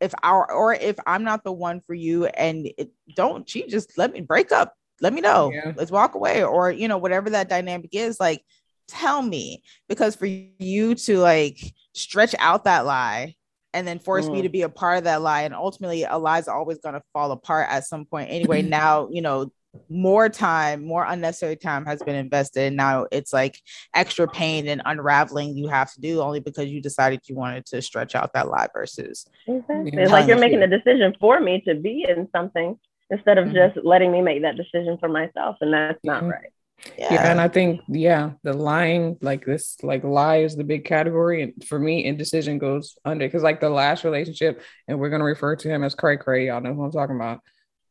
[0.00, 3.98] if our or if i'm not the one for you and it, don't cheat just
[3.98, 4.74] let me break up.
[5.00, 5.50] Let me know.
[5.52, 5.72] Yeah.
[5.76, 8.44] let's walk away or you know whatever that dynamic is like
[8.86, 9.62] tell me.
[9.88, 11.58] Because for you to like
[11.92, 13.34] stretch out that lie
[13.74, 14.34] and then force mm.
[14.34, 15.42] me to be a part of that lie.
[15.42, 18.62] And ultimately, a lie's always going to fall apart at some point anyway.
[18.62, 19.50] now, you know,
[19.88, 22.68] more time, more unnecessary time has been invested.
[22.68, 23.60] And now it's like
[23.92, 27.82] extra pain and unraveling you have to do only because you decided you wanted to
[27.82, 29.26] stretch out that lie versus.
[29.48, 29.90] Exactly.
[29.94, 32.78] It's like you're making a decision for me to be in something
[33.10, 33.56] instead of mm-hmm.
[33.56, 35.56] just letting me make that decision for myself.
[35.60, 36.30] And that's not mm-hmm.
[36.30, 36.53] right
[36.98, 37.14] yeah.
[37.14, 37.30] yeah.
[37.30, 41.64] and i think yeah the lying like this like lie is the big category and
[41.64, 45.56] for me indecision goes under because like the last relationship and we're going to refer
[45.56, 47.40] to him as cray cray y'all know who i'm talking about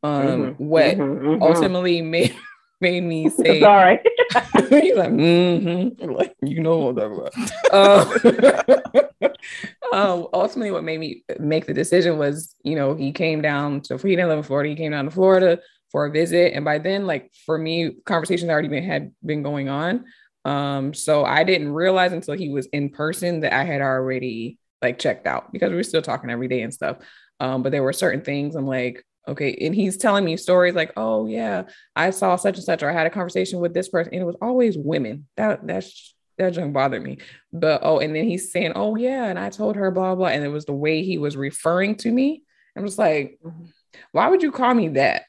[0.04, 0.64] um mm-hmm.
[0.64, 1.44] what mm-hmm, mm-hmm.
[1.44, 2.36] ultimately made
[2.82, 4.00] made me say sorry
[4.70, 6.10] he's like, mm-hmm.
[6.12, 7.42] like you know what i'm talking
[7.72, 8.54] about
[8.94, 9.24] um,
[9.94, 13.98] um, ultimately what made me make the decision was you know he came down to
[13.98, 15.60] he didn't live in florida he came down to florida
[15.94, 16.54] for a visit.
[16.54, 20.04] And by then, like for me, conversations already been had been going on.
[20.44, 25.00] Um, so I didn't realize until he was in person that I had already like
[25.00, 26.98] checked out because we were still talking every day and stuff.
[27.40, 30.92] Um, but there were certain things I'm like, okay, and he's telling me stories like,
[30.98, 31.64] oh yeah,
[31.96, 34.26] I saw such and such, or I had a conversation with this person, and it
[34.26, 35.28] was always women.
[35.38, 37.20] That that's that just bothered me.
[37.54, 40.44] But oh, and then he's saying, oh yeah, and I told her blah blah, and
[40.44, 42.44] it was the way he was referring to me.
[42.76, 43.66] I'm just like, mm-hmm.
[44.12, 45.24] why would you call me that?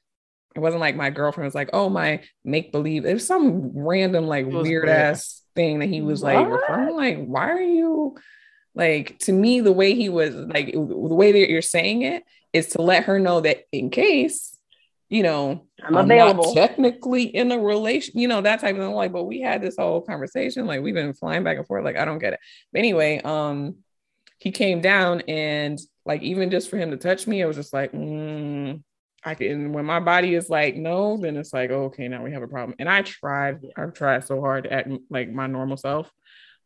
[0.55, 3.05] It wasn't like my girlfriend was like, oh, my make believe.
[3.05, 6.97] It was some random, like weird, weird ass thing that he was like referring.
[6.97, 8.17] Like, why are you
[8.75, 9.61] like to me?
[9.61, 13.19] The way he was like, the way that you're saying it is to let her
[13.19, 14.57] know that in case,
[15.09, 16.55] you know, I'm, I'm available.
[16.55, 18.93] technically in a relation, you know, that type of thing.
[18.93, 20.67] Like, but we had this whole conversation.
[20.67, 21.85] Like, we've been flying back and forth.
[21.85, 22.40] Like, I don't get it.
[22.73, 23.77] But anyway, um,
[24.38, 27.73] he came down and like even just for him to touch me, I was just
[27.73, 28.83] like, mm,
[29.25, 32.33] I can when my body is like no, then it's like oh, okay, now we
[32.33, 32.75] have a problem.
[32.79, 36.11] And I tried, I've tried so hard to act like my normal self,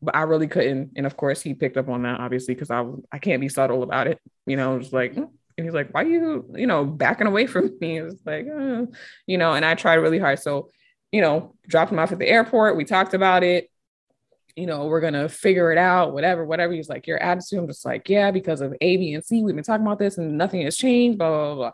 [0.02, 0.92] but I really couldn't.
[0.96, 3.48] And of course, he picked up on that obviously because I was I can't be
[3.48, 4.20] subtle about it.
[4.46, 5.28] You know, just like mm.
[5.56, 7.98] and he's like, why you you know backing away from me?
[8.00, 8.86] It's like uh,
[9.26, 10.38] you know, and I tried really hard.
[10.40, 10.70] So
[11.12, 12.76] you know, dropped him off at the airport.
[12.76, 13.70] We talked about it
[14.58, 16.72] you know, we're gonna figure it out, whatever, whatever.
[16.72, 17.60] He's like, your attitude.
[17.60, 20.18] I'm just like, yeah, because of A, B, and C, we've been talking about this
[20.18, 21.72] and nothing has changed, blah, blah, blah.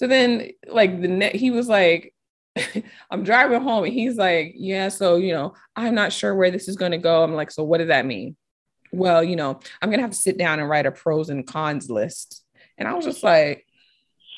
[0.00, 2.14] So then, like the net, he was like,
[3.10, 6.68] I'm driving home, and he's like, yeah, so you know, I'm not sure where this
[6.68, 7.22] is gonna go.
[7.22, 8.34] I'm like, so what does that mean?
[8.94, 11.90] Well, you know, I'm gonna have to sit down and write a pros and cons
[11.90, 12.42] list.
[12.78, 13.66] And I was just like,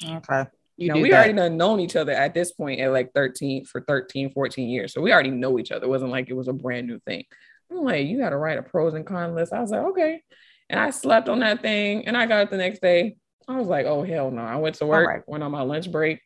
[0.05, 0.47] okay.
[0.79, 1.17] You, know, we that.
[1.17, 4.93] already done known each other at this point at like 13 for 13, 14 years.
[4.93, 5.87] So we already know each other.
[5.87, 7.23] It wasn't like it was a brand new thing.
[7.71, 9.53] I'm like, you got to write a pros and cons list.
[9.53, 10.23] I was like, okay.
[10.69, 13.15] And I slept on that thing and I got it the next day.
[13.49, 14.43] I was like, oh, hell no.
[14.43, 15.23] I went to work, right.
[15.27, 16.21] went on my lunch break,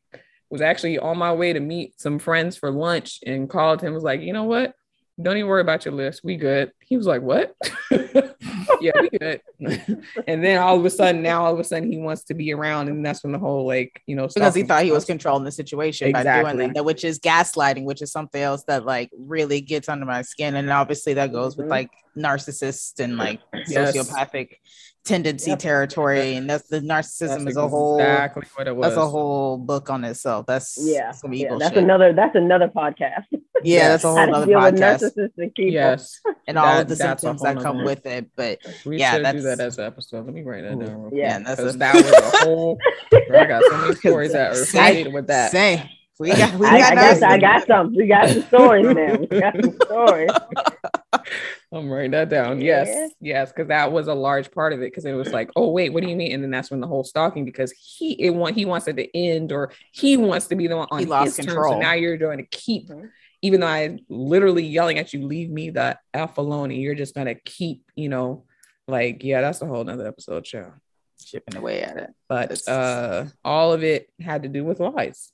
[0.50, 4.02] was actually on my way to meet some friends for lunch and called him, was
[4.02, 4.74] like, you know what?
[5.20, 6.22] Don't even worry about your list.
[6.22, 6.72] We good.
[6.84, 7.56] He was like, what?
[7.90, 9.40] yeah, we good.
[10.26, 12.52] and then all of a sudden, now all of a sudden he wants to be
[12.52, 15.44] around, and that's when the whole like you know because he thought he was controlling
[15.44, 16.42] the situation exactly.
[16.42, 20.04] by doing that, which is gaslighting, which is something else that like really gets under
[20.04, 21.62] my skin, and obviously that goes mm-hmm.
[21.62, 23.96] with like narcissists and like yes.
[23.96, 24.56] sociopathic
[25.06, 25.58] tendency yep.
[25.58, 28.88] territory, and that's the narcissism that's is a whole exactly what it was.
[28.88, 30.46] That's a whole book on itself.
[30.46, 31.82] That's yeah, yeah that's shit.
[31.82, 33.24] another that's another podcast.
[33.62, 35.30] Yeah, that's a whole other podcast.
[35.56, 38.28] Yes, and all that, of the symptoms that come with it.
[38.36, 40.26] But we yeah, that's, do that as an episode.
[40.26, 41.10] Let me write that down.
[41.12, 42.78] Yeah, that's a, that was a whole.
[43.14, 45.52] I got so many stories that are associated with that.
[45.52, 45.88] Same.
[46.18, 47.94] We got, we I, got, I, got, I got some.
[47.94, 49.16] We got some stories now.
[49.16, 50.30] We got some stories.
[51.72, 52.60] I'm writing that down.
[52.60, 53.08] Yes, yeah.
[53.20, 54.86] yes, because that was a large part of it.
[54.86, 56.32] Because it was like, oh wait, what do you mean?
[56.32, 59.16] And then that's when the whole stalking, because he it want he wants it to
[59.16, 61.72] end, or he wants to be the one on he lost control.
[61.72, 63.08] Terms, so now you're going to keep, mm-hmm.
[63.42, 67.14] even though I literally yelling at you, leave me the f alone, and you're just
[67.14, 68.44] gonna keep, you know,
[68.88, 70.72] like yeah, that's a whole nother episode show.
[71.18, 75.32] Chipping away at it, but uh, all of it had to do with lies.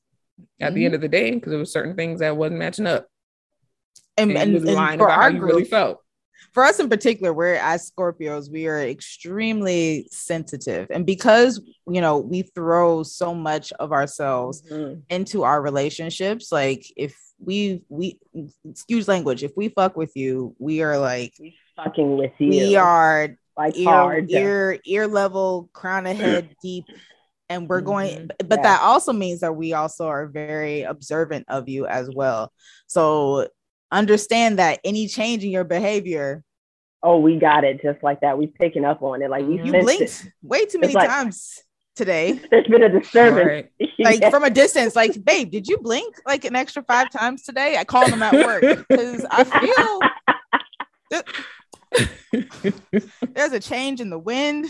[0.61, 0.75] At mm-hmm.
[0.75, 3.09] the end of the day, because there was certain things that wasn't matching up.
[4.17, 6.03] And, and, and, and for our group, really felt
[6.53, 10.89] for us in particular, we're as Scorpios, we are extremely sensitive.
[10.91, 15.01] And because, you know, we throw so much of ourselves mm-hmm.
[15.09, 18.19] into our relationships, like if we, we,
[18.69, 22.51] excuse language, if we fuck with you, we are like, we fucking with you.
[22.51, 24.31] We are like ear, hard.
[24.31, 26.85] ear, ear level, crown of head deep
[27.53, 28.49] and we're going mm-hmm.
[28.49, 28.63] but yeah.
[28.63, 32.53] that also means that we also are very observant of you as well
[32.87, 33.47] so
[33.91, 36.43] understand that any change in your behavior
[37.03, 40.03] oh we got it just like that we picking up on it like you blinked
[40.03, 40.25] it.
[40.43, 41.63] way too many times
[41.95, 43.91] today there's been a disturbance right.
[43.99, 47.77] like from a distance like babe did you blink like an extra five times today
[47.77, 50.01] i called them at work because i feel
[53.35, 54.67] there's a change in the wind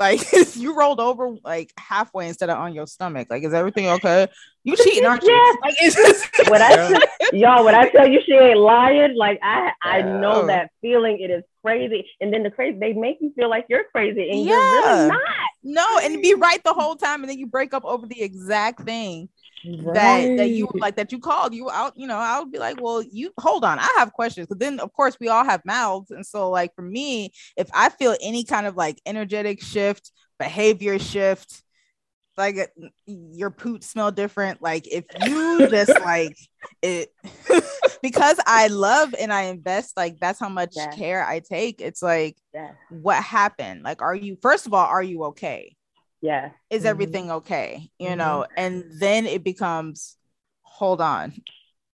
[0.00, 0.20] like
[0.56, 3.28] you rolled over like halfway instead of on your stomach.
[3.30, 4.26] Like, is everything okay?
[4.64, 5.30] You cheating, aren't you?
[5.30, 5.52] Yeah.
[5.62, 7.00] Like, it's just- when I
[7.32, 11.20] y'all, when I tell you she ain't lying, like I I know that feeling.
[11.20, 12.06] It is crazy.
[12.20, 14.54] And then the crazy, they make you feel like you're crazy, and yeah.
[14.54, 15.20] you're really not.
[15.62, 18.82] No, and be right the whole time, and then you break up over the exact
[18.82, 19.28] thing
[19.64, 19.94] right.
[19.94, 22.80] that that you like that you called you out you know i would be like
[22.80, 26.10] well you hold on i have questions but then of course we all have mouths
[26.10, 30.98] and so like for me if i feel any kind of like energetic shift behavior
[30.98, 31.62] shift
[32.36, 36.36] like uh, your poot smell different like if you just like
[36.82, 37.12] it
[38.02, 40.88] because i love and i invest like that's how much yeah.
[40.88, 42.72] care i take it's like yeah.
[42.88, 45.76] what happened like are you first of all are you okay
[46.20, 46.88] yeah is mm-hmm.
[46.88, 48.18] everything okay you mm-hmm.
[48.18, 50.16] know and then it becomes
[50.62, 51.32] hold on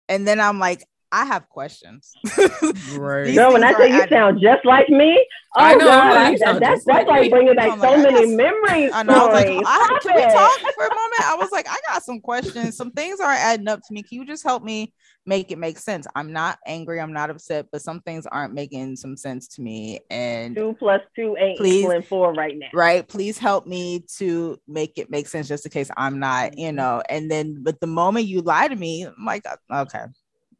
[0.08, 0.84] and then i'm like
[1.16, 2.12] I have questions.
[2.98, 3.34] right.
[3.34, 5.26] No, when I say you sound just like me,
[5.56, 8.90] oh I know, God, I, that, that's that's like bringing back so many memories.
[8.92, 9.14] I know.
[9.14, 11.22] I was like, I, can we talk for a moment?
[11.24, 12.76] I was like, I got some questions.
[12.76, 14.02] Some things aren't adding up to me.
[14.02, 14.92] Can you just help me
[15.24, 16.06] make it make sense?
[16.14, 17.00] I'm not angry.
[17.00, 20.00] I'm not upset, but some things aren't making some sense to me.
[20.10, 22.68] And two plus two ain't please, equaling four right now.
[22.74, 23.08] Right.
[23.08, 26.76] Please help me to make it make sense, just in case I'm not, you mm-hmm.
[26.76, 27.02] know.
[27.08, 30.04] And then, but the moment you lie to me, I'm like, okay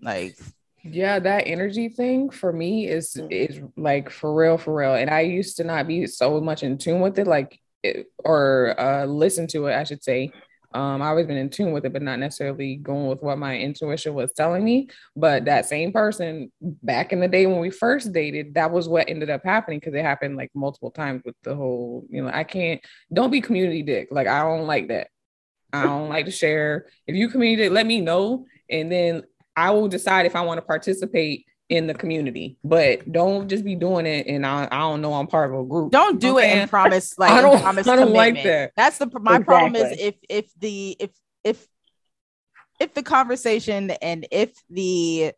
[0.01, 0.37] like
[0.85, 3.31] yeah that energy thing for me is mm.
[3.31, 4.94] is like for real for real.
[4.94, 8.75] And i used to not be so much in tune with it like it, or
[8.79, 10.31] uh listen to it i should say.
[10.75, 13.57] Um i always been in tune with it but not necessarily going with what my
[13.59, 14.88] intuition was telling me.
[15.15, 19.09] But that same person back in the day when we first dated that was what
[19.09, 22.44] ended up happening because it happened like multiple times with the whole you know i
[22.44, 22.81] can't
[23.13, 24.09] don't be community dick.
[24.11, 25.09] Like i don't like that.
[25.73, 26.87] I don't like to share.
[27.07, 29.25] If you communicate, let me know, and then
[29.57, 32.59] I will decide if I want to participate in the community.
[32.63, 35.65] But don't just be doing it, and I, I don't know I'm part of a
[35.65, 35.92] group.
[35.92, 36.52] Don't do okay?
[36.52, 38.44] it and promise like I don't, promise I don't like commitment.
[38.44, 38.73] that.
[38.77, 41.11] That's the my problem is if if the if
[41.42, 41.67] if
[42.79, 45.33] if the conversation and if the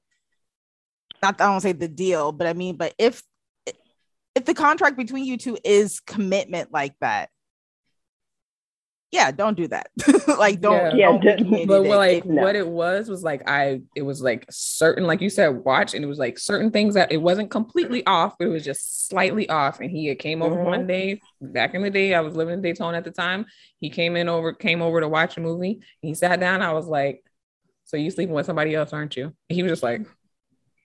[1.23, 3.23] not I don't say the deal, but I mean, but if
[4.35, 7.31] if the contract between you two is commitment like that,
[9.11, 9.89] yeah, don't do that.
[10.39, 11.13] like don't, Yeah.
[11.19, 12.43] don't Yeah, but if- what, like if- no.
[12.43, 16.05] what it was was like I it was like certain like you said watch and
[16.05, 19.49] it was like certain things that it wasn't completely off but it was just slightly
[19.49, 20.65] off and he had came over Mhm.
[20.65, 23.47] one day back in the day I was living in Daytona at the time
[23.81, 26.87] he came in over came over to watch a movie he sat down I was
[26.87, 27.25] like
[27.85, 30.03] so you sleeping with somebody else aren't you and he was just like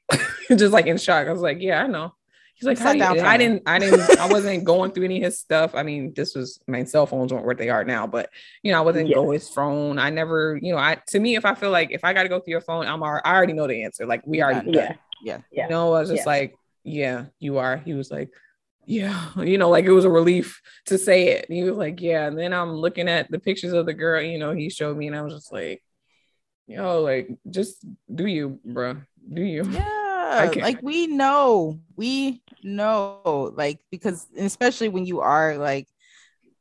[0.49, 2.13] just like in shock I was like yeah I know
[2.55, 5.17] He's like, how do you- down I didn't, I didn't, I wasn't going through any
[5.17, 5.73] of his stuff.
[5.75, 8.29] I mean, this was, I mean, cell phones weren't where they are now, but
[8.61, 9.15] you know, I wasn't Yeah.
[9.15, 9.97] go his phone.
[9.99, 12.29] I never, you know, I to me, if I feel like if I got to
[12.29, 14.05] go through your phone, I'm already, I already know the answer.
[14.05, 14.87] Like we already, Yeah.
[14.87, 14.97] done.
[15.23, 15.37] Yeah.
[15.51, 15.63] yeah.
[15.65, 16.29] You know, I was just Yeah.
[16.31, 17.77] like, yeah, you are.
[17.77, 18.29] He was like,
[18.85, 21.45] yeah, you know, like it was a relief to say it.
[21.49, 22.27] And he was like, yeah.
[22.27, 25.07] And then I'm looking at the pictures of the girl, you know, he showed me,
[25.07, 25.81] and I was just like,
[26.67, 27.83] yo, like, just
[28.13, 28.97] do you, bro,
[29.33, 29.63] do you?
[29.69, 30.02] Yeah,
[30.55, 35.87] like we know, we know, like because especially when you are like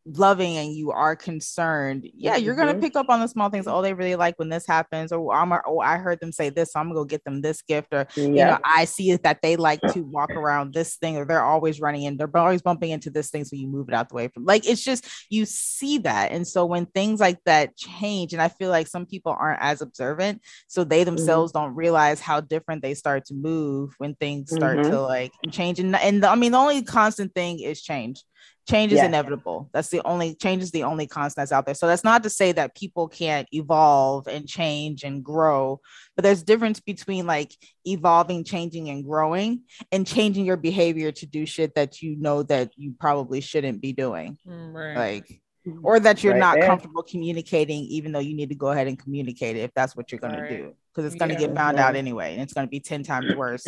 [0.05, 2.81] loving and you are concerned, yeah, you're gonna Mhm.
[2.81, 3.67] pick up on the small things.
[3.69, 6.73] Oh, they really like when this happens, or I'm, oh, I heard them say this,
[6.73, 9.43] so I'm gonna go get them this gift, or you know, I see it that
[9.43, 12.91] they like to walk around this thing, or they're always running in, they're always bumping
[12.91, 14.45] into this thing, so you move it out the way from.
[14.45, 18.49] Like it's just you see that, and so when things like that change, and I
[18.49, 22.95] feel like some people aren't as observant, so they themselves don't realize how different they
[22.95, 24.89] start to move when things start Mhm.
[24.91, 25.79] to like change.
[25.79, 28.23] And and the, I mean, the only constant thing is change.
[28.69, 29.07] Change is Yes.
[29.09, 29.69] inevitable.
[29.73, 31.75] That's the only change is the only constant that's out there.
[31.75, 35.81] So that's not to say that people can't evolve and change and grow,
[36.15, 37.53] but there's difference between like
[37.85, 42.71] evolving, changing, and growing, and changing your behavior to do shit that you know that
[42.77, 44.39] you probably shouldn't be doing.
[44.47, 44.97] Mm, Right.
[44.97, 45.41] Like
[45.83, 46.67] or that you're Right not there.
[46.69, 50.11] comfortable communicating, even though you need to go ahead and communicate it if that's what
[50.13, 50.49] you're going Right.
[50.49, 51.49] to do, because it's going to Yeah.
[51.49, 51.99] get found out Mhm.
[51.99, 53.67] anyway, and it's going to be ten times worse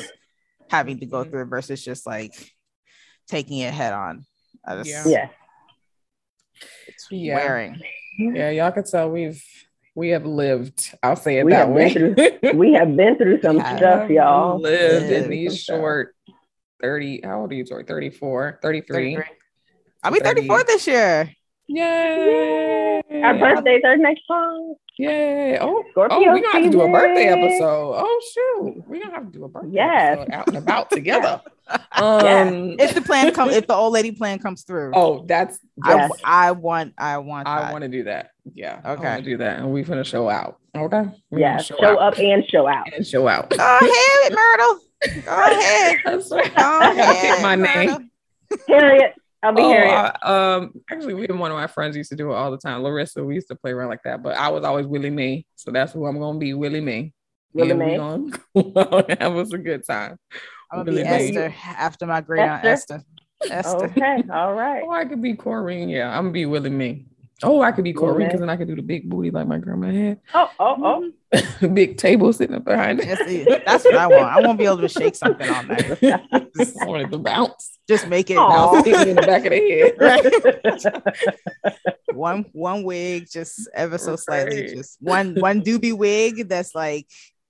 [0.71, 1.31] having to go Mhm.
[1.31, 2.33] through it versus just like
[3.29, 4.25] taking it head on.
[4.67, 5.07] Uh, I just, Yeah.
[5.07, 5.29] Yeah.
[6.87, 7.35] it's Yeah.
[7.35, 7.81] wearing.
[8.19, 9.43] Yeah, y'all can tell we've
[9.97, 10.93] we have lived.
[11.03, 11.93] I'll say it We that way.
[11.95, 14.61] been We have been through some stuff, y'all.
[14.61, 16.15] lived in these short
[16.83, 17.21] 30.
[17.25, 17.85] How old are you, Tori?
[17.85, 19.15] 34, 33.
[19.17, 19.25] 33.
[20.03, 20.67] I'll be 34 30.
[20.73, 21.31] this year.
[21.67, 23.01] Yay!
[23.23, 24.79] Our birthdays are next month.
[24.97, 25.59] Yay!
[25.61, 27.95] Oh, Scorpio oh, we gonna have to do a birthday episode.
[27.97, 30.19] Oh shoot, we gonna have to do a birthday Yes.
[30.21, 31.41] episode out and about together.
[31.97, 32.43] Yeah.
[32.51, 35.95] Um, If the plan comes, if the old lady plan comes through, oh, that's I,
[35.97, 36.11] Yes.
[36.23, 38.33] I want, I want, I want to do that.
[38.53, 39.03] Yeah, Okay.
[39.03, 40.59] want to do that, and we finna show out.
[40.77, 41.53] Okay, We Yeah.
[41.53, 42.93] gonna Show, out up and show out.
[42.95, 43.49] and show out.
[43.49, 44.81] Go ahead, Myrtle.
[45.25, 45.97] Go ahead.
[46.05, 46.55] That's right.
[46.55, 47.35] Go ahead.
[47.37, 47.87] pick my name.
[47.91, 48.07] Myrtle.
[48.69, 49.15] Harriet.
[49.45, 50.17] I'll be Oh, Harriet.
[50.23, 52.59] I- um, actually, we and one of my friends used to do it all the
[52.59, 52.83] time.
[52.83, 55.71] Larissa, we used to play around like that, but I was always Willie Mae, so
[55.71, 57.13] that's who I'm gonna be, Willie Mae.
[57.53, 57.97] Willie And we Mae.
[57.97, 58.31] gonna
[58.73, 60.17] go out and have us a good time.
[60.73, 61.29] I'm gonna be Willie Mae.
[61.29, 63.03] Esther after my great aunt Esther.
[63.51, 63.87] Esther.
[63.87, 64.23] Okay.
[64.33, 64.83] All right.
[64.87, 65.91] Oh, I could be Corrine.
[65.91, 67.05] Yeah, I'm gonna be Willie Mae.
[67.43, 68.25] Oh, I could be Corrine Mae.
[68.27, 70.21] because then I could do the big booty like my grandma had.
[70.35, 71.11] Oh, oh,
[71.63, 71.69] oh.
[71.69, 73.07] big table sitting up behind it.
[73.07, 74.23] Yes, it- That's what I want.
[74.25, 75.99] I won't be able to shake something all night.
[76.03, 77.79] I wanted to bounce.
[77.89, 78.49] Just make it Aw.
[78.73, 80.95] Bounce hit in the back of the
[81.63, 81.75] head.
[82.15, 84.71] one one wig, just ever so slightly, Right.
[84.77, 87.09] just one one doobie wig that's like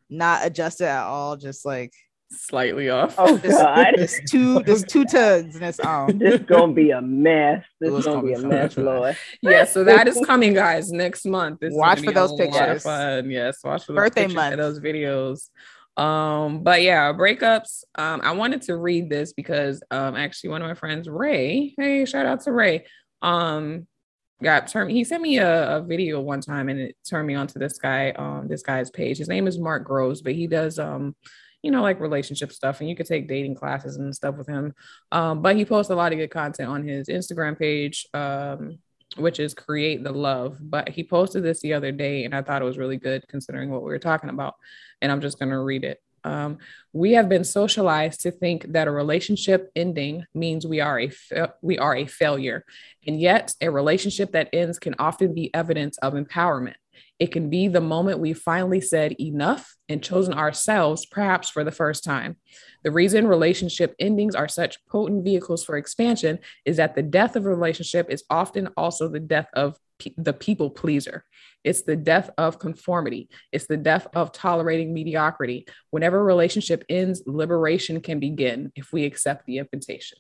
[0.09, 1.93] not adjusted at all, just like
[2.31, 3.15] Slightly off.
[3.19, 3.95] Oh, just, God.
[3.97, 6.19] just two just two tugs and it's on.
[6.19, 7.65] This gonna be a mess.
[7.81, 8.49] This is gonna gonna be be a fun.
[8.49, 9.17] mess, Lord.
[9.43, 11.61] yeah, so that is coming, guys, next month.
[11.61, 12.83] This Watch gonna for those pictures.
[12.83, 13.31] Fun.
[13.31, 14.57] Yes, watch for those Birthday pictures month.
[14.57, 15.51] those videos.
[15.97, 17.85] Um, but yeah, breakups.
[17.95, 22.05] Um, I wanted to read this because um actually one of my friends, Ray, hey,
[22.05, 22.85] shout out to Ray.
[23.23, 23.87] Um
[24.43, 27.59] got turned he sent me a, a video one time and it turned me onto
[27.59, 29.19] this guy, um, this guy's page.
[29.19, 31.15] His name is Mark Groves, but he does um
[31.65, 34.75] you know, like relationship stuff, and you could take dating classes and stuff with him.
[35.11, 38.79] Um, but he posts a lot of good content on his Instagram page, um,
[39.17, 40.59] which is Create the Love.
[40.61, 43.71] But he posted this the other day, and I thought it was really good considering
[43.71, 44.57] what we were talking about.
[45.01, 46.03] And I'm just going to read it.
[46.23, 46.59] Um,
[46.93, 51.55] we have been socialized to think that a relationship ending means we are a fa-
[51.63, 52.67] we are a failure,
[53.07, 56.75] and yet a relationship that ends can often be evidence of empowerment.
[57.19, 61.71] It can be the moment we finally said enough and chosen ourselves, perhaps for the
[61.71, 62.37] first time.
[62.83, 67.47] The reason relationship endings are such potent vehicles for expansion is that the death of
[67.47, 71.25] a relationship is often also the death of pe- the people pleaser.
[71.63, 73.29] It's the death of conformity.
[73.53, 75.67] It's the death of tolerating mediocrity.
[75.91, 80.19] Whenever a relationship ends, liberation can begin if we accept the invitation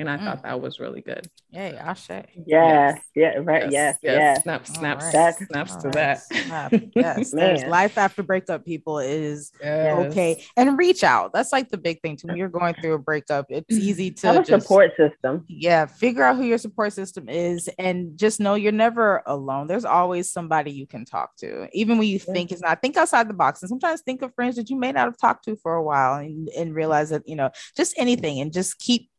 [0.00, 0.24] and I mm.
[0.24, 1.28] thought that was really good.
[1.50, 2.08] Yay, Ashe.
[2.08, 3.00] Yeah, yes.
[3.14, 3.70] yeah, right.
[3.70, 4.16] Yes, yes.
[4.18, 4.42] yes.
[4.42, 5.34] Snap, snap, right.
[5.34, 5.94] snaps All to right.
[5.94, 6.22] that.
[6.22, 6.72] Snap.
[6.96, 8.64] Yes, there's life after breakup.
[8.64, 10.06] People is yes.
[10.06, 11.34] okay, and reach out.
[11.34, 12.28] That's like the big thing too.
[12.28, 15.44] When you're going through a breakup, it's easy to have a just, support system.
[15.48, 19.66] Yeah, figure out who your support system is, and just know you're never alone.
[19.66, 22.32] There's always somebody you can talk to, even when you yeah.
[22.32, 22.80] think it's not.
[22.80, 25.44] Think outside the box, and sometimes think of friends that you may not have talked
[25.44, 29.10] to for a while, and, and realize that you know just anything, and just keep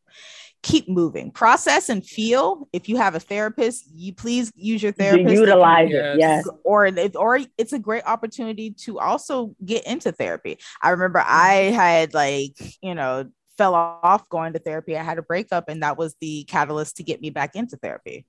[0.64, 1.32] keep moving.
[1.32, 6.20] Process and feel if you have a therapist you please use your therapist utilize it
[6.20, 6.48] yes.
[6.64, 10.58] or or it's a great opportunity to also get into therapy.
[10.82, 14.98] I remember i had like you know fell off going to therapy.
[14.98, 18.26] I had a breakup and that was the catalyst to get me back into therapy.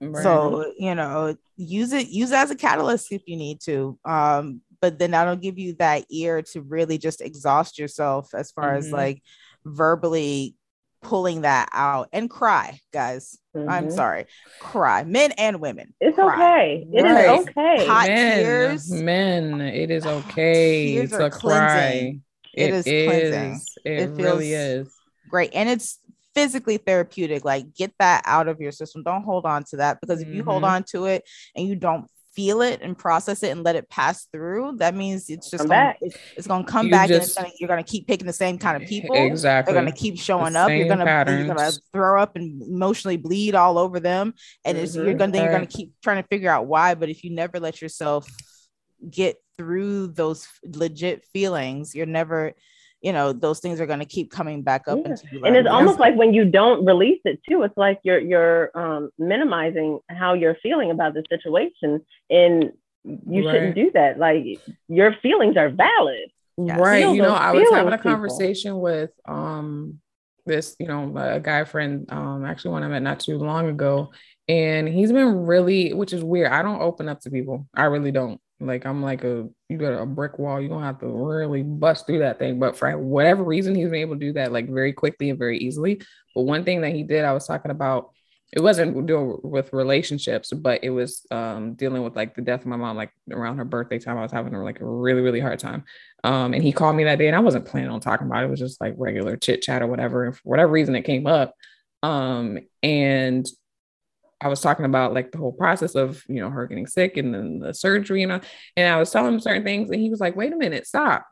[0.00, 0.22] Right.
[0.22, 4.60] so you know use it use it as a catalyst if you need to um
[4.80, 8.78] but then that'll give you that ear to really just exhaust yourself as far mm-hmm.
[8.78, 9.22] as like
[9.64, 10.56] verbally
[11.04, 13.38] pulling that out and cry, guys.
[13.54, 13.68] Mm-hmm.
[13.68, 14.26] I'm sorry.
[14.58, 15.04] Cry.
[15.04, 15.94] Men and women.
[16.00, 16.34] It's cry.
[16.34, 16.86] okay.
[16.92, 17.38] It right.
[17.38, 17.86] is okay.
[17.86, 18.90] Hot men, tears.
[18.90, 22.18] Men, it is okay tears to cry.
[22.52, 23.60] It, it is, is cleansing.
[23.84, 24.92] It, it really is.
[25.28, 25.50] Great.
[25.54, 26.00] And it's
[26.34, 27.44] physically therapeutic.
[27.44, 29.02] Like get that out of your system.
[29.02, 30.50] Don't hold on to that because if you mm-hmm.
[30.50, 31.24] hold on to it
[31.54, 35.30] and you don't feel it and process it and let it pass through, that means
[35.30, 38.06] it's just gonna, it's, it's, gonna come you back just, and gonna, you're gonna keep
[38.06, 39.14] picking the same kind of people.
[39.14, 39.72] Exactly.
[39.72, 40.70] They're gonna keep showing the up.
[40.70, 41.46] You're gonna patterns.
[41.46, 44.84] you're gonna throw up and emotionally bleed all over them, and mm-hmm.
[44.84, 46.94] it's you're gonna you're gonna keep trying to figure out why.
[46.94, 48.28] But if you never let yourself
[49.08, 52.54] get through those legit feelings, you're never
[53.04, 55.14] you know those things are going to keep coming back up yeah.
[55.44, 59.10] and it's almost like when you don't release it too it's like you're you're um,
[59.18, 62.72] minimizing how you're feeling about the situation and
[63.04, 63.52] you right.
[63.52, 64.42] shouldn't do that like
[64.88, 66.78] your feelings are valid yes.
[66.78, 68.12] right Feel you know i was having a people.
[68.12, 70.00] conversation with um
[70.46, 74.10] this you know a guy friend um actually one i met not too long ago
[74.48, 78.10] and he's been really which is weird i don't open up to people i really
[78.10, 80.60] don't like I'm like a you got a brick wall.
[80.60, 82.58] You're gonna have to really bust through that thing.
[82.58, 85.58] But for whatever reason, he's been able to do that like very quickly and very
[85.58, 86.00] easily.
[86.34, 88.10] But one thing that he did, I was talking about,
[88.52, 92.66] it wasn't dealing with relationships, but it was um, dealing with like the death of
[92.66, 94.18] my mom, like around her birthday time.
[94.18, 95.84] I was having like a really, really hard time.
[96.22, 98.46] Um, and he called me that day and I wasn't planning on talking about it.
[98.46, 100.24] It was just like regular chit chat or whatever.
[100.24, 101.54] And for whatever reason it came up.
[102.02, 103.46] Um, and
[104.44, 107.34] I was talking about like the whole process of you know her getting sick and
[107.34, 108.40] then the surgery and all,
[108.76, 111.26] and I was telling him certain things and he was like, wait a minute, stop.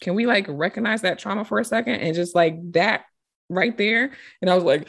[0.00, 3.02] Can we like recognize that trauma for a second and just like that
[3.48, 4.10] right there?
[4.40, 4.88] And I was like,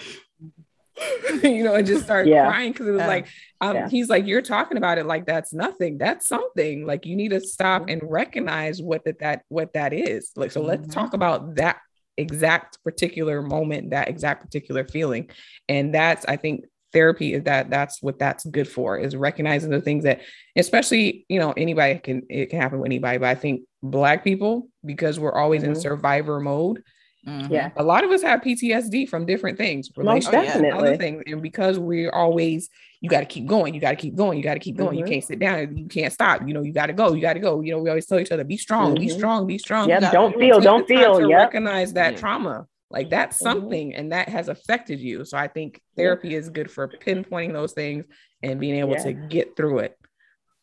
[1.43, 2.47] you know, and just started yeah.
[2.47, 3.28] crying because it was like,
[3.62, 3.89] um, yeah.
[3.89, 5.99] he's like, you're talking about it like that's nothing.
[5.99, 6.88] That's something.
[6.88, 10.32] Like you need to stop and recognize what that that what that is.
[10.36, 10.70] Like, so mm-hmm.
[10.70, 11.78] let's talk about that
[12.18, 15.30] exact particular moment, that exact particular feeling.
[15.70, 19.82] And that's, I think, therapy is that that's what that's good for is recognizing the
[19.82, 20.22] things that
[20.56, 24.70] especially you know anybody can it can happen with anybody but i think black people
[24.86, 25.72] because we're always mm-hmm.
[25.72, 26.84] in survivor mode
[27.28, 27.52] mm-hmm.
[27.52, 30.72] yeah a lot of us have ptsd from different things Most definitely.
[30.72, 32.70] other things and because we're always
[33.02, 34.98] you got to keep going you got to keep going you got to keep going
[34.98, 35.06] mm-hmm.
[35.08, 37.34] you can't sit down you can't stop you know you got to go you got
[37.34, 39.18] to go you know we always tell each other be strong be mm-hmm.
[39.18, 43.60] strong be strong yeah don't feel don't feel yeah recognize that trauma like that's mm-hmm.
[43.60, 44.00] something mm-hmm.
[44.00, 45.26] and that has affected you.
[45.26, 48.06] So I think therapy is good for pinpointing those things
[48.41, 49.04] and being able yeah.
[49.04, 49.98] to get through it.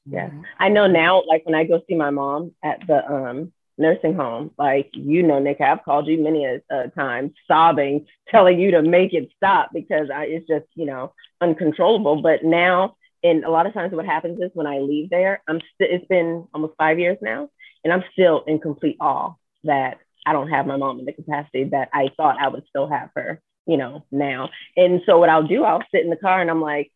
[0.06, 0.28] Yeah.
[0.28, 0.42] Mm-hmm.
[0.58, 4.52] I know now, like when I go see my mom at the um, nursing home,
[4.56, 8.82] like, you know, Nick, I've called you many a, a time sobbing, telling you to
[8.82, 12.22] make it stop because I, it's just, you know, uncontrollable.
[12.22, 15.60] But now, and a lot of times what happens is when I leave there, I'm
[15.74, 17.50] still, it's been almost five years now,
[17.82, 21.64] and I'm still in complete awe that I don't have my mom in the capacity
[21.64, 24.50] that I thought I would still have her, you know, now.
[24.76, 26.90] And so what I'll do, I'll sit in the car and I'm like,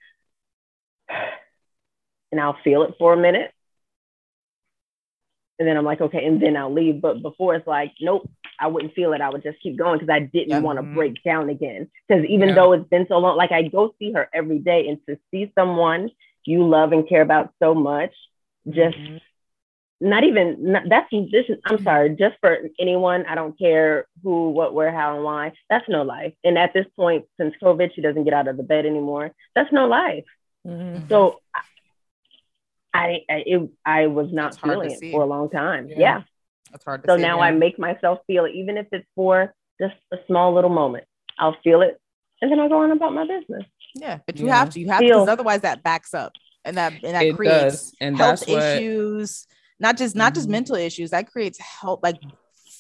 [2.33, 3.51] and I'll feel it for a minute.
[5.59, 7.01] And then I'm like, okay, and then I'll leave.
[7.01, 9.21] But before it's like, nope, I wouldn't feel it.
[9.21, 10.65] I would just keep going because I didn't mm-hmm.
[10.65, 11.89] want to break down again.
[12.09, 12.55] Because even yeah.
[12.57, 15.53] though it's been so long, like I go see her every day and to see
[15.57, 16.11] someone
[16.45, 18.13] you love and care about so much,
[18.69, 19.17] just mm-hmm
[20.01, 24.51] not even not, that's this is i'm sorry just for anyone i don't care who
[24.51, 28.01] what where how and why that's no life and at this point since covid she
[28.01, 30.25] doesn't get out of the bed anymore that's no life
[30.67, 31.07] mm-hmm.
[31.09, 31.41] so
[32.93, 36.23] I, I it, I was not feeling it for a long time yeah, yeah.
[36.71, 37.45] that's hard so see, now yeah.
[37.45, 41.05] i make myself feel it even if it's for just a small little moment
[41.39, 42.01] i'll feel it
[42.41, 43.65] and then i'll go on about my business
[43.95, 44.59] yeah but you yeah.
[44.59, 46.33] have to you have to because otherwise that backs up
[46.65, 47.95] and that and that it creates does.
[48.01, 49.47] And health that's what issues
[49.81, 50.53] not just not just Mhm.
[50.53, 52.17] mental issues that creates health like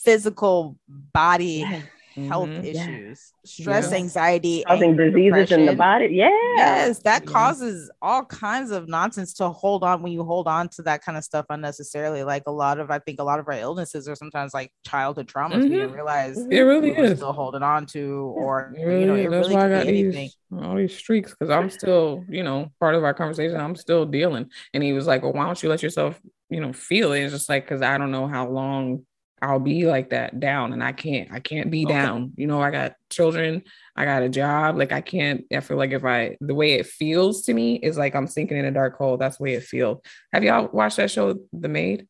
[0.02, 1.84] physical body Yes.
[2.28, 2.62] health Mhm.
[2.64, 2.70] Yeah.
[2.88, 3.96] issues stress Yeah.
[3.98, 6.06] anxiety Causing anger, diseases in the body.
[6.12, 6.28] Yeah.
[6.56, 7.30] yes that Yeah.
[7.32, 11.18] causes all kinds of nonsense to hold on when you hold on to that kind
[11.18, 14.14] of stuff unnecessarily like a lot of i think a lot of our illnesses are
[14.14, 17.18] sometimes like childhood traumas we didn't realize it really we is.
[17.18, 19.26] still holding on to or It you know is.
[19.26, 22.44] it That's really why I got anything these all these streaks because I'm still, you
[22.44, 23.58] know, part of our conversation.
[23.58, 24.48] I'm still dealing.
[24.72, 26.20] And he was like, Well, why don't you let yourself,
[26.50, 27.22] you know, feel it?
[27.22, 29.04] It's just like because I don't know how long
[29.42, 31.92] I'll be like that down and I can't, I can't be Okay.
[31.94, 32.32] down.
[32.36, 33.62] You know, I got children,
[33.96, 34.76] I got a job.
[34.78, 37.98] Like I can't, I feel like if I the way it feels to me is
[37.98, 39.16] like I'm sinking in a dark hole.
[39.16, 40.00] That's the way it feels.
[40.32, 42.06] Have y'all watched that show, The Maid?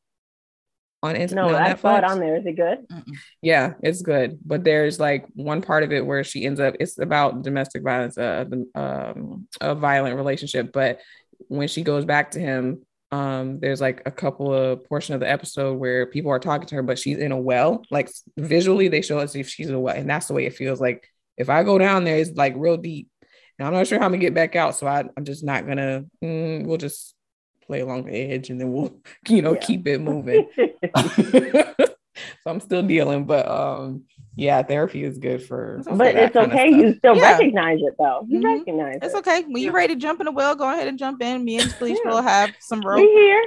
[1.02, 2.36] On, Instagram, No, on I saw it on there.
[2.36, 2.78] Is it good?
[2.90, 3.16] Mm-mm.
[3.42, 4.38] Yeah, it's good.
[4.42, 8.16] But there's like one part of it where she ends up, it's about domestic violence,
[8.16, 10.72] uh, the- um, a violent relationship.
[10.72, 11.00] But
[11.48, 15.30] when she goes back to him, um, there's like a couple of portion of the
[15.30, 17.82] episode where people are talking to her, but she's in a well.
[17.90, 20.80] Like visually, they show us if she's a well, and that's the way it feels.
[20.80, 23.08] Like if I go down there, it's like real deep,
[23.58, 24.74] and I'm not sure how I'm gonna get back out.
[24.76, 26.04] So I, I'm just not gonna.
[26.22, 27.14] mm, we'll just
[27.66, 28.96] play along the edge, and then we'll,
[29.28, 29.60] you know, Yeah.
[29.60, 30.48] keep it moving.
[30.96, 31.94] so
[32.46, 34.04] I'm still dealing, but um,
[34.36, 35.80] yeah, therapy is good for.
[35.84, 36.68] for but that it's okay.
[36.70, 37.32] You still Yeah.
[37.32, 38.24] recognize it though.
[38.28, 38.58] You Mhm.
[38.58, 39.18] recognize it's it.
[39.18, 41.58] okay when you're ready to jump in the well go ahead and jump in me
[41.60, 42.10] and Felicia Yeah.
[42.10, 43.42] will have some rope We here.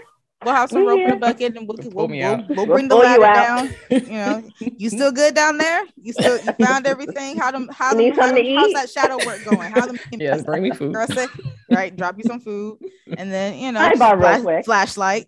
[0.46, 1.16] We'll have some We rope in here.
[1.16, 3.70] a bucket and we'll, we'll, we'll, we'll We'll bring the pull you ladder down.
[3.90, 5.84] You know, you still good down there?
[6.00, 7.38] You still you found everything?
[7.38, 9.72] How them how them, how them how's that shadow work going?
[9.72, 10.96] How them Yes, bring me food.
[11.10, 11.26] Say,
[11.72, 12.78] right, drop you some food
[13.18, 14.66] and then you know Sidebar real flash- quick.
[14.66, 15.28] flashlight.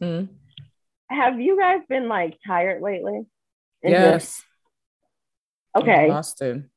[0.00, 0.28] Mm,
[1.10, 3.26] Have you guys been like tired lately?
[3.82, 4.22] Is Yes.
[4.22, 4.44] this-
[5.76, 6.08] Okay.
[6.08, 6.70] Boston.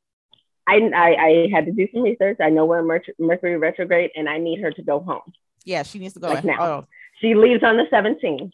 [0.68, 2.38] I, I I had to do some research.
[2.42, 5.22] I know we're in Merc- Mercury retrograde, and I need her to go home.
[5.64, 6.48] Yeah, she needs to go Like in.
[6.48, 6.58] now.
[6.66, 6.86] Oh,
[7.22, 8.52] She leaves on the 17th.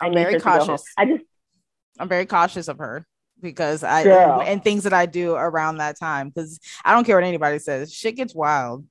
[0.00, 0.58] I I'm need very her to go home.
[0.60, 0.84] cautious.
[0.96, 1.22] I just
[1.98, 3.06] I'm very cautious of her
[3.42, 4.42] because I Girl.
[4.42, 7.92] and things that I do around that time because I don't care what anybody says.
[7.92, 8.84] Shit gets wild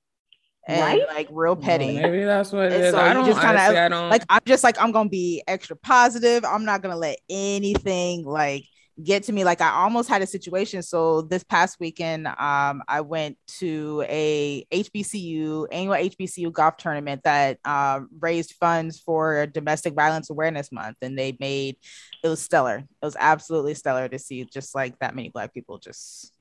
[0.68, 1.02] and Right?
[1.08, 1.94] like real petty.
[1.94, 2.92] Well, maybe that's what it And is.
[2.94, 3.26] so I don't.
[3.26, 4.10] just kinda- honestly, I don't.
[4.10, 6.44] like I'm just like I'm gonna be extra positive.
[6.44, 8.66] I'm not gonna let anything like
[9.04, 9.44] get to me.
[9.44, 10.82] Like I almost had a situation.
[10.82, 17.60] So this past weekend, um, I went to a HBCU annual HBCU golf tournament that
[17.66, 21.78] um, raised funds for Domestic Violence Awareness Month, and they made
[22.24, 22.78] it was stellar.
[22.78, 26.32] It was absolutely stellar to see just like that many Black people just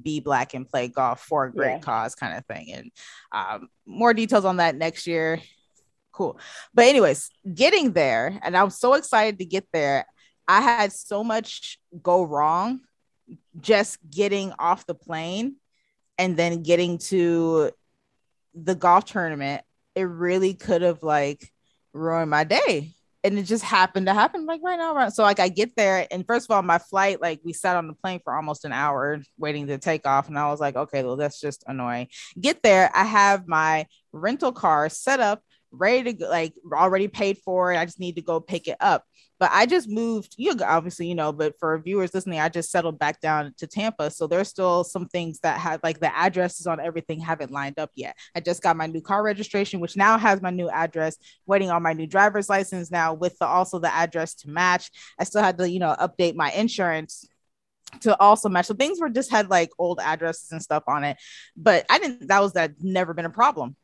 [0.00, 1.78] be black and play golf for a great Yeah.
[1.78, 2.90] cause kind of thing and
[3.32, 5.40] um, more details on that next year
[6.12, 6.38] cool
[6.74, 10.04] but anyways getting there and i'm so excited to get there
[10.48, 12.80] i had so much go wrong
[13.60, 15.56] just getting off the plane
[16.18, 17.70] and then getting to
[18.54, 19.62] the golf tournament.
[19.94, 21.52] It really could have like
[21.92, 22.92] ruined my day.
[23.24, 26.24] And it just happened to happen like right now so like i get there and
[26.24, 29.20] first of all my flight like we sat on the plane for almost an hour
[29.36, 30.28] waiting to take off.
[30.28, 32.06] And i was like okay well that's just annoying.
[32.40, 37.38] Get there i have my rental car set up ready to go like already paid
[37.38, 37.78] for it.
[37.78, 39.04] I just need to go pick it up.
[39.38, 42.98] But i just moved you obviously you know but for viewers listening i just settled
[42.98, 44.10] back down to tampa.
[44.10, 47.90] So there's still some things that have like the addresses on everything haven't lined up
[47.94, 48.16] yet.
[48.34, 51.82] I just got my new car registration which now has my new address waiting on
[51.82, 54.90] my new driver's license now with the also the address to match.
[55.18, 57.28] I still had to you know update my insurance
[58.00, 58.66] to also match.
[58.66, 61.16] So things were just had like old addresses and stuff on it.
[61.56, 63.76] But i didn't that was that never been a problem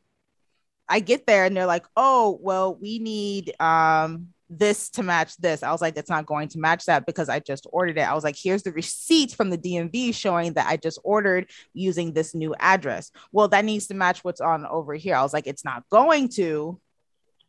[0.87, 5.63] I get there and they're like, oh, well, we need um this to match this.
[5.63, 8.07] I was like, it's not going to match that because I just ordered it.
[8.07, 12.13] I was like, here's the receipt from the DMV showing that I just ordered using
[12.13, 13.11] this new address.
[13.31, 15.15] Well, that needs to match what's on over here.
[15.15, 16.79] I was like, it's not going to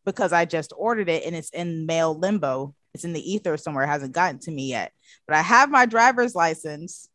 [0.05, 2.75] because I just ordered it and it's in mail limbo.
[2.95, 4.93] It's in the ether somewhere, it hasn't gotten to me yet.
[5.27, 7.09] But I have my driver's license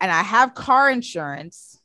[0.00, 1.77] and I have car insurance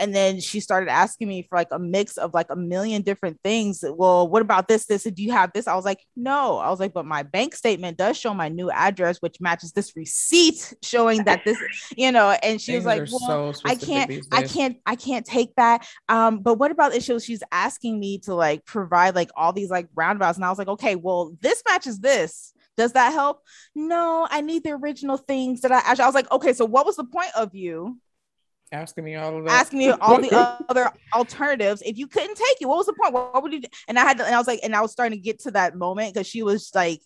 [0.00, 3.38] and then she started asking me for like a mix of like a million different
[3.42, 6.70] things well what about this this do you have this i was like no i
[6.70, 10.74] was like but my bank statement does show my new address which matches this receipt
[10.82, 11.58] showing that this
[11.96, 15.54] you know and she was like well so I can't, I can't, I can't take
[15.56, 15.86] that.
[16.08, 17.24] Um, but what about issues?
[17.24, 20.68] She's asking me to like provide like all these like roundabouts, and I was like,
[20.68, 22.52] okay, well, this matches this.
[22.76, 23.42] Does that help?
[23.74, 26.04] No, I need the original things that I actually.
[26.04, 27.98] I was like, okay, so what was the point of you
[28.72, 29.52] asking me all of that.
[29.52, 30.34] asking me all the
[30.68, 32.66] other alternatives if you couldn't take it?
[32.66, 33.12] What was the point?
[33.12, 33.60] What, what would you?
[33.62, 33.68] Do?
[33.88, 35.50] And I had, to, and I was like, and I was starting to get to
[35.52, 37.00] that moment because she was like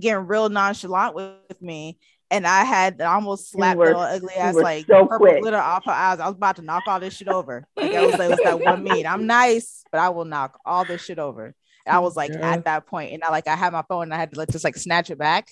[0.00, 1.98] getting real nonchalant with, with me.
[2.30, 5.40] and I had almost slapped were- the ugly ass like so purple quick.
[5.42, 6.20] glitter off her eyes.
[6.20, 7.66] I was about to knock all this shit over.
[7.76, 9.06] Like it was, it was that one mean.
[9.06, 11.54] I'm nice, but I will knock all this shit over.
[11.86, 12.52] And I was like Yeah.
[12.52, 14.50] at that point, and I like I had my phone and I had to like
[14.50, 15.48] just like snatch it back.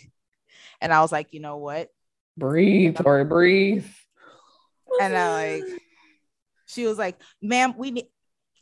[0.81, 1.89] And I was like, you know what?
[2.37, 3.87] Breathe or breathe.
[5.01, 5.83] And I like
[6.67, 8.07] she was like, ma'am, we need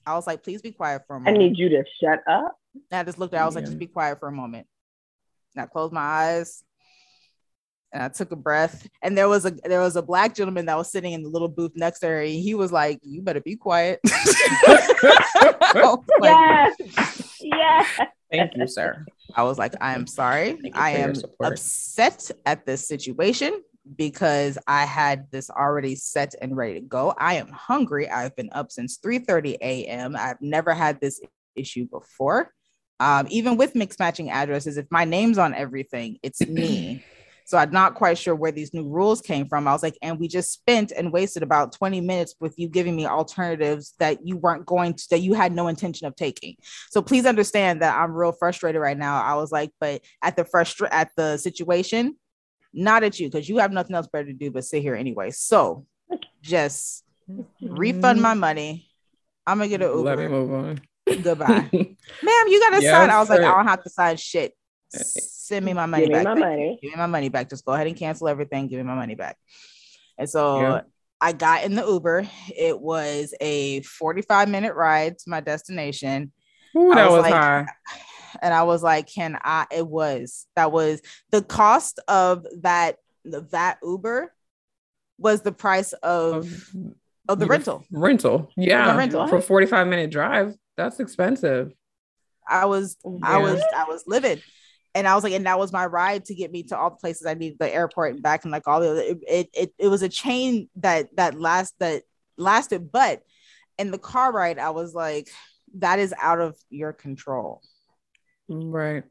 [0.07, 1.37] I was like, please be quiet for a I moment.
[1.37, 2.57] I need you to shut up.
[2.91, 4.66] And I just looked at her, I was like, just be quiet for a moment.
[5.55, 6.62] And I closed my eyes
[7.93, 8.87] and I took a breath.
[9.03, 11.49] And there was a there was a black gentleman that was sitting in the little
[11.49, 12.20] booth next to her.
[12.20, 14.01] And he was like, You better be quiet.
[15.75, 17.41] Like, Yes.
[17.41, 18.01] yes.
[18.31, 19.05] Thank you, sir.
[19.35, 20.57] I was like, I am sorry.
[20.72, 23.61] I am upset at this situation
[23.97, 27.14] because I had this already set and ready to go.
[27.18, 28.09] I am hungry.
[28.09, 30.16] I've been up since 3:30 a.m.
[30.16, 31.20] I've never had this
[31.55, 32.53] issue before.
[33.01, 37.05] Um, even with mixed matching addresses, if my name's on everything, it's me.
[37.47, 39.68] So I'm not quite sure where these new rules came from.
[39.68, 42.97] I was like, and we just spent and wasted about 20 minutes with you giving
[42.97, 46.57] me alternatives that you weren't going to, that you had no intention of taking.
[46.91, 49.22] So please understand that I'm real frustrated right now.
[49.22, 52.16] I was like, but at the frustra- at the situation,
[52.75, 55.31] not at you, because you have nothing else better to do but sit here anyway.
[55.31, 55.87] So
[56.43, 57.05] just
[57.62, 58.91] refund my money.
[59.47, 60.03] I'm gonna get an Uber.
[60.03, 60.81] Let me move on.
[61.22, 61.68] Goodbye.
[61.72, 63.11] Ma'am, you gotta Yes, sign.
[63.11, 63.41] I was like.
[63.41, 64.53] I don't have to sign shit.
[64.95, 65.03] Eh, eh.
[65.03, 66.25] Send me my money Give me back.
[66.25, 66.79] my money.
[66.83, 67.51] Give me my money back.
[67.51, 68.68] Just go ahead and cancel everything.
[68.68, 69.37] Give me my money back.
[70.18, 70.81] And so Yeah.
[71.20, 72.27] I got in the Uber.
[72.57, 76.33] It was a 45 minute ride to my destination.
[76.77, 77.66] Ooh, I that was was, like- high.
[78.43, 79.66] And I was like, can I?
[79.70, 84.32] It was that was the cost of that that Uber
[85.18, 86.74] was the price of Of
[87.28, 87.85] of the rental.
[87.91, 88.51] rental.
[88.57, 88.97] Yeah.
[88.97, 89.26] rental.
[89.28, 90.55] For 45 minute drive.
[90.76, 91.72] That's expensive.
[92.49, 94.43] I was I was I was livid.
[94.97, 96.97] And I was like, and that was my ride to get me to all the
[96.97, 99.74] places I needed, the airport and back, and like all the other, it, it it
[99.76, 102.03] it was a chain that that last that
[102.37, 102.93] lasted.
[102.93, 103.22] But
[103.76, 105.28] in the car ride, I was like,
[105.78, 107.61] that is out of your control.
[108.49, 109.05] Right.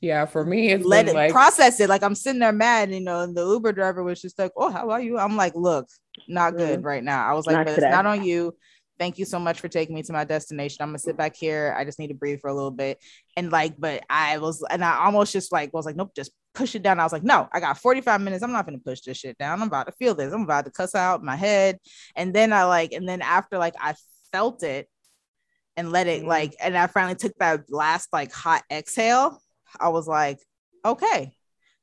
[0.00, 0.24] Yeah.
[0.26, 1.88] For me, it's Let it like process it.
[1.88, 4.70] Like I'm sitting there mad, you know, and the Uber driver was just like, Oh,
[4.70, 5.18] how are you?
[5.18, 5.88] I'm like, look,
[6.28, 6.84] not good Mhm.
[6.84, 7.26] right now.
[7.28, 7.86] I was like, Not but today.
[7.88, 8.56] it's not on you.
[8.98, 10.78] Thank you so much for taking me to my destination.
[10.80, 11.74] I'm gonna sit back here.
[11.76, 12.98] I just need to breathe for a little bit.
[13.36, 16.74] And like, but I was, and I almost just like was like, nope, just push
[16.74, 17.00] it down.
[17.00, 18.42] I was like, no, I got 45 minutes.
[18.42, 19.60] I'm not gonna push this shit down.
[19.60, 20.32] I'm about to feel this.
[20.32, 21.78] I'm about to cuss out my head.
[22.16, 23.94] And then I like, and then after like I
[24.32, 24.88] felt it
[25.76, 26.26] and let it Mhm.
[26.26, 29.40] like, and I finally took that last like hot exhale.
[29.80, 30.38] I was like,
[30.84, 31.36] okay,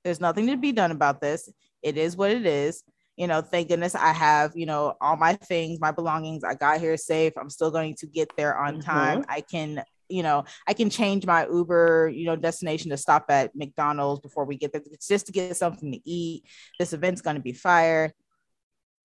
[0.04, 1.50] there's nothing to be done about this.
[1.82, 2.84] It is what it is.
[3.18, 6.44] You know, thank goodness I have, you know, all my things, my belongings.
[6.44, 7.34] I got here safe.
[7.38, 8.84] I'm still going to get there on Mhm.
[8.84, 9.26] time.
[9.28, 13.56] I can, you know, I can change my Uber, you know, destination to stop at
[13.56, 14.82] McDonald's before we get there.
[14.92, 16.46] It's just to get something to eat.
[16.78, 18.14] This event's going to be fire.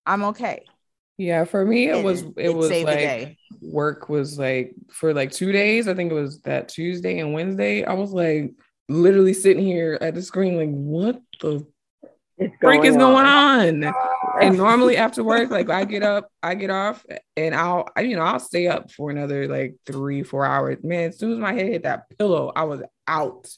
[0.06, 0.64] I'm okay.
[1.16, 5.30] Yeah, for me it It- was it it was like work was like for like
[5.30, 5.86] two days.
[5.88, 7.84] I think it was that Tuesday and Wednesday.
[7.84, 8.52] I was like
[8.88, 11.64] literally sitting here at the screen, like, what the
[12.38, 13.84] It's freak is going on?
[13.84, 13.94] on.
[14.40, 17.06] And normally after work, like I get up, I get off,
[17.36, 20.78] and I'll I, you know I'll stay up for another like three four hours.
[20.82, 23.48] Man, as soon as my head hit that pillow, I was out.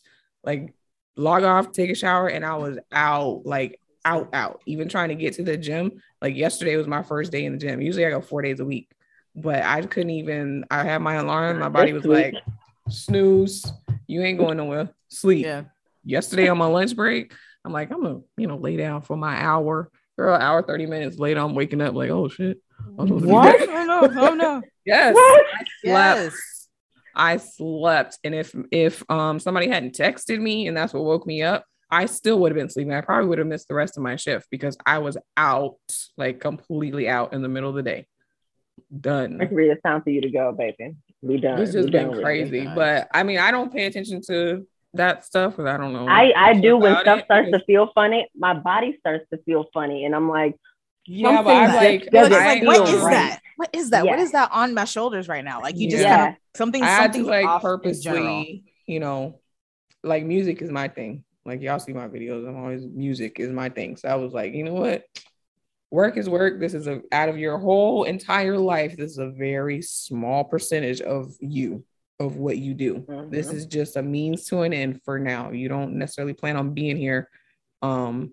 [0.44, 0.74] Like
[1.16, 3.46] log off, take a shower, and I was out.
[3.46, 4.62] Like out out.
[4.64, 6.00] Even trying to get to the gym.
[6.22, 7.80] Like yesterday was my first day in the gym.
[7.82, 8.88] Usually I go four days a week,
[9.34, 10.64] but I couldn't even.
[10.70, 11.58] I had my alarm.
[11.58, 12.34] My body was like
[12.88, 13.70] snooze.
[14.06, 14.90] You ain't going nowhere.
[15.08, 15.64] Sleep Yeah.
[16.04, 17.32] yesterday on my lunch break,
[17.64, 19.90] I'm like, I'm gonna, you know, lay down for my hour.
[20.16, 22.58] Girl, hour, 30 minutes later, I'm waking up like, oh shit.
[22.96, 23.68] What?
[23.68, 24.30] Oh no.
[24.30, 24.62] Oh no.
[24.84, 25.14] Yes.
[25.14, 25.46] What?
[25.52, 26.20] I slept.
[26.22, 26.68] Yes.
[27.14, 28.18] I slept.
[28.24, 32.06] And if if um somebody hadn't texted me and that's what woke me up, I
[32.06, 32.92] still would have been sleeping.
[32.92, 35.76] I probably would have missed the rest of my shift because I was out,
[36.16, 38.06] like completely out in the middle of the day.
[39.00, 39.40] Done.
[39.40, 40.94] It's really time for you to go, baby.
[41.22, 41.60] We done.
[41.60, 42.22] It's just done been with it.
[42.22, 42.66] crazy.
[42.66, 46.06] But I mean, I don't pay attention to that stuff because I don't know.
[46.08, 49.66] I, I do when stuff it starts to feel funny, my body starts to feel
[49.72, 50.04] funny.
[50.04, 50.56] And I'm like,
[51.06, 53.12] Yeah, but I'm something like, just You're doesn't just I like, what feel is right.
[53.12, 53.40] that?
[53.56, 54.04] What is that?
[54.06, 54.24] What Yeah.
[54.24, 55.60] is that on my shoulders right now?
[55.62, 56.16] Like you just Yeah.
[56.16, 59.40] kind of something, I had to something like off purposely, you know,
[60.02, 61.24] like music is my thing.
[61.46, 63.96] Like y'all see my videos, I'm always music is my thing.
[63.96, 65.04] So I was like, you know what?
[65.92, 66.58] Work is work.
[66.58, 68.96] This is a out of your whole entire life.
[68.96, 71.84] This is a very small percentage of you,
[72.18, 73.06] of what you do.
[73.30, 73.54] This Mhm.
[73.54, 75.52] is just a means to an end for now.
[75.52, 77.30] You don't necessarily plan on being here
[77.82, 78.32] um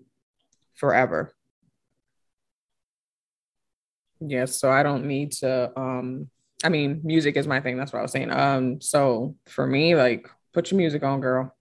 [0.74, 1.32] forever.
[4.20, 6.30] Yes, so I don't need to um
[6.64, 7.76] I mean music is my thing.
[7.76, 8.32] That's what I was saying.
[8.32, 11.53] Um so for me like put your music on girl.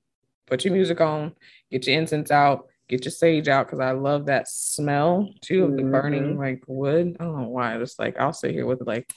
[0.47, 1.33] Put your music on,
[1.71, 5.77] get your incense out Get your sage out because I love that smell too of
[5.77, 6.37] the burning Mhm.
[6.37, 7.15] like wood.
[7.17, 7.77] I don't know why.
[7.77, 9.09] Just like I'll sit here with like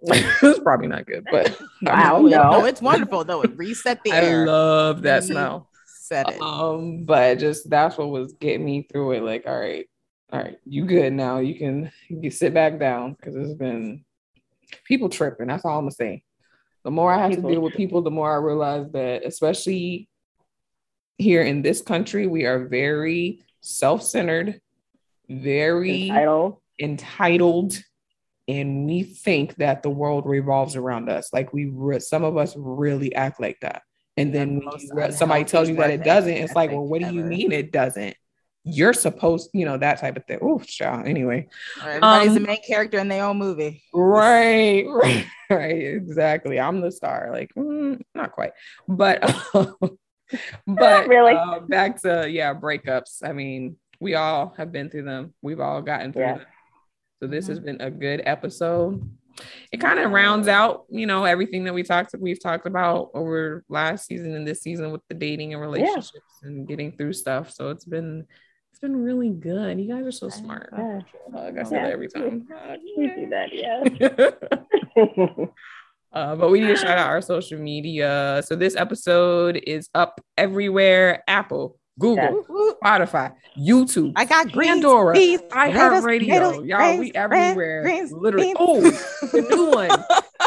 [0.02, 2.18] it's probably not good, but Wow.
[2.22, 2.50] No.
[2.50, 3.42] no, it's wonderful though.
[3.42, 4.16] It reset the air.
[4.20, 4.46] I air.
[4.46, 5.70] love that smell.
[5.86, 6.42] Set it.
[6.42, 9.22] Um, but just that's what was getting me through it.
[9.22, 9.88] Like, all right,
[10.32, 11.38] all right, you good now.
[11.38, 14.04] You can you can sit back down because it's been
[14.84, 15.46] people tripping.
[15.46, 16.24] That's all I'm gonna say.
[16.84, 20.08] The more I have People to deal with people, the more I realize that, especially
[21.22, 24.60] here in this country, we are very self-centered,
[25.28, 26.56] very Entitled.
[26.78, 27.82] entitled
[28.48, 31.32] and we think that the world revolves around us.
[31.32, 33.82] Like we re- some of us really act like that.
[34.16, 37.14] And then when re- somebody tells you that it doesn't it's like well what do
[37.14, 38.16] you mean it doesn't?
[38.64, 40.38] You're supposed you know that type of thing.
[40.42, 41.48] Oh child anyway.
[41.80, 43.82] Everybody's um, the main character in their own movie.
[43.94, 46.58] right right right exactly.
[46.60, 48.52] I'm the star like mm, not quite.
[48.88, 49.22] But
[50.66, 51.34] but Really?
[51.34, 55.82] uh, back to yeah breakups i mean we all have been through them we've all
[55.82, 56.34] gotten through Yeah.
[56.38, 56.46] them
[57.20, 59.08] so this has been a good episode
[59.72, 63.64] it kind of rounds out you know everything that we talked we've talked about over
[63.68, 67.70] last season and this season with the dating and relationships and getting through stuff so
[67.70, 68.26] it's been
[68.70, 71.00] it's been really good you guys are so smart Yeah.
[71.32, 71.58] Hug.
[71.58, 71.84] I say Yeah.
[71.84, 72.78] that every time Hug.
[72.98, 73.86] We do that, yeah.
[76.12, 78.42] Uh, but we need to shout out our social media.
[78.44, 82.44] So this episode is up everywhere: Apple, Google,
[82.82, 86.68] Spotify, YouTube, I got greens, Pandora, peas, potatoes, iHeartRadio.
[86.68, 87.82] Y'all, we everywhere.
[87.82, 88.46] greens, Literally.
[88.46, 88.56] beans.
[88.60, 89.90] Oh, the new one,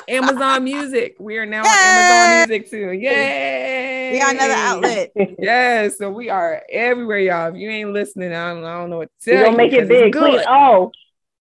[0.08, 1.16] Amazon Music.
[1.20, 2.92] We are now on Amazon Music too.
[2.92, 4.12] Yay!
[4.14, 5.12] We got another outlet.
[5.40, 7.50] Yes, so we are everywhere, y'all.
[7.50, 9.70] If you ain't listening, I don't, I don't know what to We're tell gonna you.
[9.70, 10.14] make it big.
[10.14, 10.32] good.
[10.34, 10.92] Please, oh,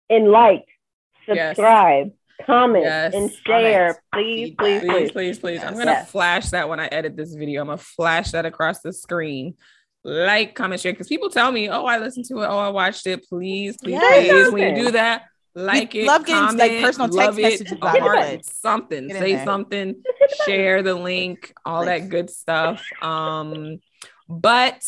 [0.09, 0.65] and like,
[1.27, 1.55] Yes.
[2.39, 3.13] Subscribe, comment, Yes.
[3.13, 3.93] and share.
[3.93, 3.97] Comment.
[4.13, 4.57] Please, Feedback.
[4.57, 5.11] please, please, please.
[5.11, 5.63] please, please.
[5.63, 6.11] I'm gonna Yes.
[6.11, 7.61] flash that when I edit this video.
[7.61, 9.55] I'm gonna flash that across the screen.
[10.03, 10.93] Like, comment, share.
[10.93, 12.47] Because people tell me, "Oh, I listened to it.
[12.47, 14.29] Oh, I watched it." Please, please, Yes.
[14.29, 14.51] please.
[14.51, 15.23] When you do that,
[15.55, 16.07] like We it.
[16.07, 18.45] love getting, like, comment, personal love text it, messages about heart, it.
[18.45, 19.07] Something.
[19.09, 19.95] Get Say something.
[19.95, 20.45] Just hit the button.
[20.53, 21.53] Share the link.
[21.65, 22.81] All Like- that good stuff.
[23.01, 23.79] Um,
[24.29, 24.81] but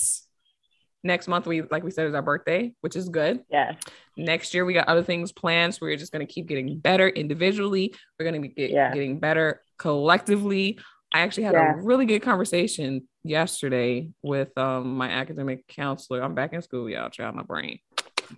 [1.03, 3.75] next month we, like we said, is our birthday, which is good Yes.
[4.17, 5.73] Next year we got other things planned.
[5.75, 7.93] So we're just going to keep getting better individually.
[8.19, 8.93] We're going to be get, Yeah.
[8.93, 10.79] getting better collectively.
[11.13, 11.73] I actually had Yeah.
[11.73, 16.21] a really good conversation yesterday with um my academic counselor.
[16.23, 17.79] I'm back in school y'all try my brain.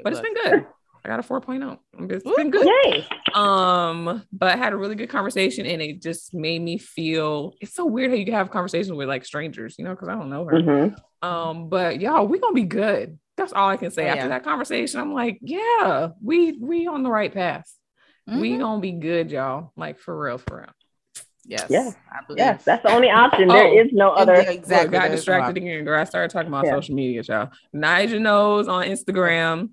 [0.04, 0.66] But it's been good.
[1.06, 1.78] I got a 4.0
[2.12, 2.66] it's been good.
[2.86, 3.06] Yay.
[3.34, 7.76] um but I had a really good conversation and it just made me feel it's
[7.76, 10.30] so weird how you can have conversations with like strangers you know because i don't
[10.30, 10.54] know her.
[10.62, 10.96] Mhm.
[11.22, 13.20] um, but y'all, we're gonna be good.
[13.38, 14.06] That's all I can say.
[14.06, 14.28] Oh, After yeah.
[14.30, 17.72] that conversation, I'm like, yeah, we we on the right path.
[18.28, 18.60] We Mhm.
[18.60, 19.72] gonna be good, y'all.
[19.76, 21.24] Like for real, for real.
[21.46, 21.90] yes, Yeah.
[22.12, 22.20] I.
[22.38, 23.50] Yes, that's the only option.
[23.52, 24.34] Oh, there is no other.
[24.36, 24.56] Exactly.
[24.58, 24.98] exactly.
[25.00, 26.00] got distracted no- again, girl.
[26.00, 26.72] I started talking about Yeah.
[26.76, 27.50] social media, y'all.
[27.74, 29.72] Nigel knows on Instagram,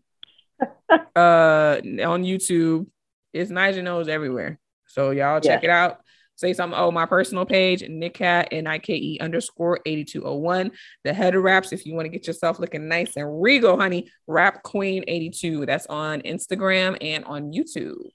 [0.90, 2.86] uh, on YouTube.
[3.32, 4.58] It's Nigel knows everywhere.
[4.86, 5.68] So y'all check Yeah.
[5.68, 6.00] it out.
[6.40, 6.78] Say something.
[6.78, 10.70] Oh, my personal page, Nikat N I K E underscore 8201.
[11.04, 14.62] The header wraps, if you want to get yourself looking nice and regal, honey, Rap
[14.62, 15.66] Queen 82.
[15.66, 18.08] That's on Instagram and on YouTube.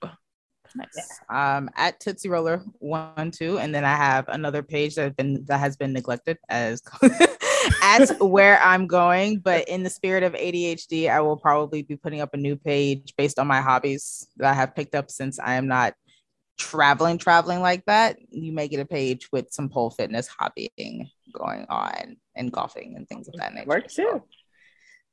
[0.74, 1.20] Nice.
[1.30, 5.46] Um, at Tootsie Roller one two, and then I have another page that has been
[5.46, 6.82] that has been neglected as
[7.84, 9.38] at where I'm going.
[9.38, 13.14] But in the spirit of ADHD, I will probably be putting up a new page
[13.20, 15.94] based on my hobbies that I have picked up since I am not
[16.58, 18.18] traveling traveling like that.
[18.32, 23.08] You may get a page with some pole fitness hobbying going on and golfing and
[23.08, 23.68] things of that nature.
[23.68, 24.24] Works So too.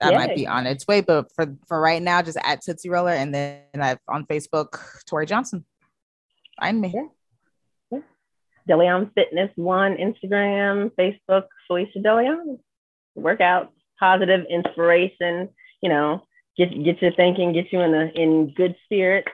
[0.00, 1.00] that might be on its way.
[1.00, 5.26] But for for right now, just at Tootsie Roller, and then I've on Facebook, Tori
[5.26, 5.64] Johnson.
[6.60, 6.92] Find me.
[6.94, 7.08] Yeah.
[8.68, 12.58] Deleon Fitness One, Instagram, Facebook, Felicia Deleon.
[13.18, 15.48] Workouts, positive inspiration.
[15.80, 16.22] You know,
[16.56, 19.32] get get you thinking, get you in a in good spirits,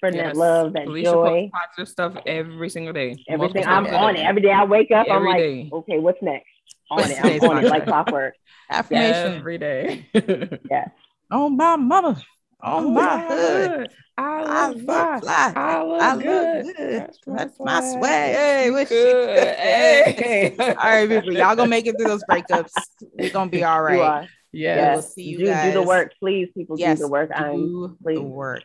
[0.00, 0.32] spreading Yes.
[0.34, 1.28] that love, that Felicia joy.
[1.28, 3.16] posts positive stuff every single day.
[3.28, 3.66] Everything.
[3.66, 4.22] I'm times on day.
[4.22, 4.50] it every day.
[4.52, 5.06] I wake up.
[5.10, 5.70] I'm Every like, day.
[5.72, 6.46] okay, what's next?
[6.90, 7.18] On it.
[7.22, 7.90] I'm on it like day.
[7.90, 8.34] clockwork.
[8.70, 9.34] Affirmation.
[9.36, 10.06] Every day.
[10.70, 10.88] Yeah.
[11.30, 12.20] Oh my mama.
[12.62, 13.70] Oh, Oh, my my hood.
[13.70, 13.88] hood.
[14.18, 15.20] I I look look fly.
[15.20, 15.52] fly.
[15.56, 16.76] I look I look good.
[16.76, 17.08] good.
[17.26, 17.92] my That's my swag.
[17.98, 18.34] swag.
[18.34, 19.38] Hey, what Good.
[19.38, 19.56] shit?
[19.58, 20.56] Hey.
[20.58, 21.32] All right, people.
[21.32, 22.70] Y'all gonna make it through those breakups.
[23.18, 23.94] We're gonna be all right.
[23.96, 24.22] You right.
[24.24, 24.28] are.
[24.52, 24.94] Yes.
[24.96, 26.48] We'll see you do, do the work, please.
[26.56, 26.98] People Yes.
[26.98, 27.30] do the work.
[27.34, 28.64] I'm, Do the work.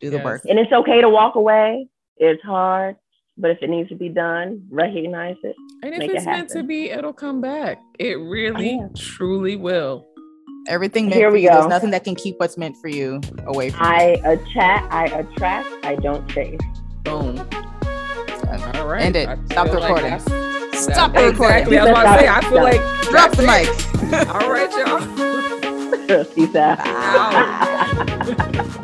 [0.00, 0.24] Do the Yes.
[0.24, 0.42] work.
[0.48, 1.88] and it's okay to walk away.
[2.18, 2.96] It's hard,
[3.36, 5.54] but if it needs to be done, recognize it.
[5.82, 7.80] And if it's it meant to be, it'll come back.
[7.98, 8.88] It really, Yeah.
[8.96, 10.04] truly will.
[10.68, 11.50] Everything meant Here for we you.
[11.50, 15.68] There's nothing that can keep what's meant for you away from I attract, I attract,
[15.84, 16.58] I don't chase.
[17.04, 17.36] Boom.
[17.36, 17.42] you.
[18.74, 19.02] All right.
[19.02, 19.28] End it.
[19.28, 20.18] I Stop the feel like recording.
[20.74, 21.56] Stop that- the recording.
[21.58, 21.78] Exactly.
[21.78, 22.80] I was about to say, I feel like
[23.10, 23.68] Drop the mic.
[24.34, 26.24] All right, y'all.
[26.34, 26.78] Peace out.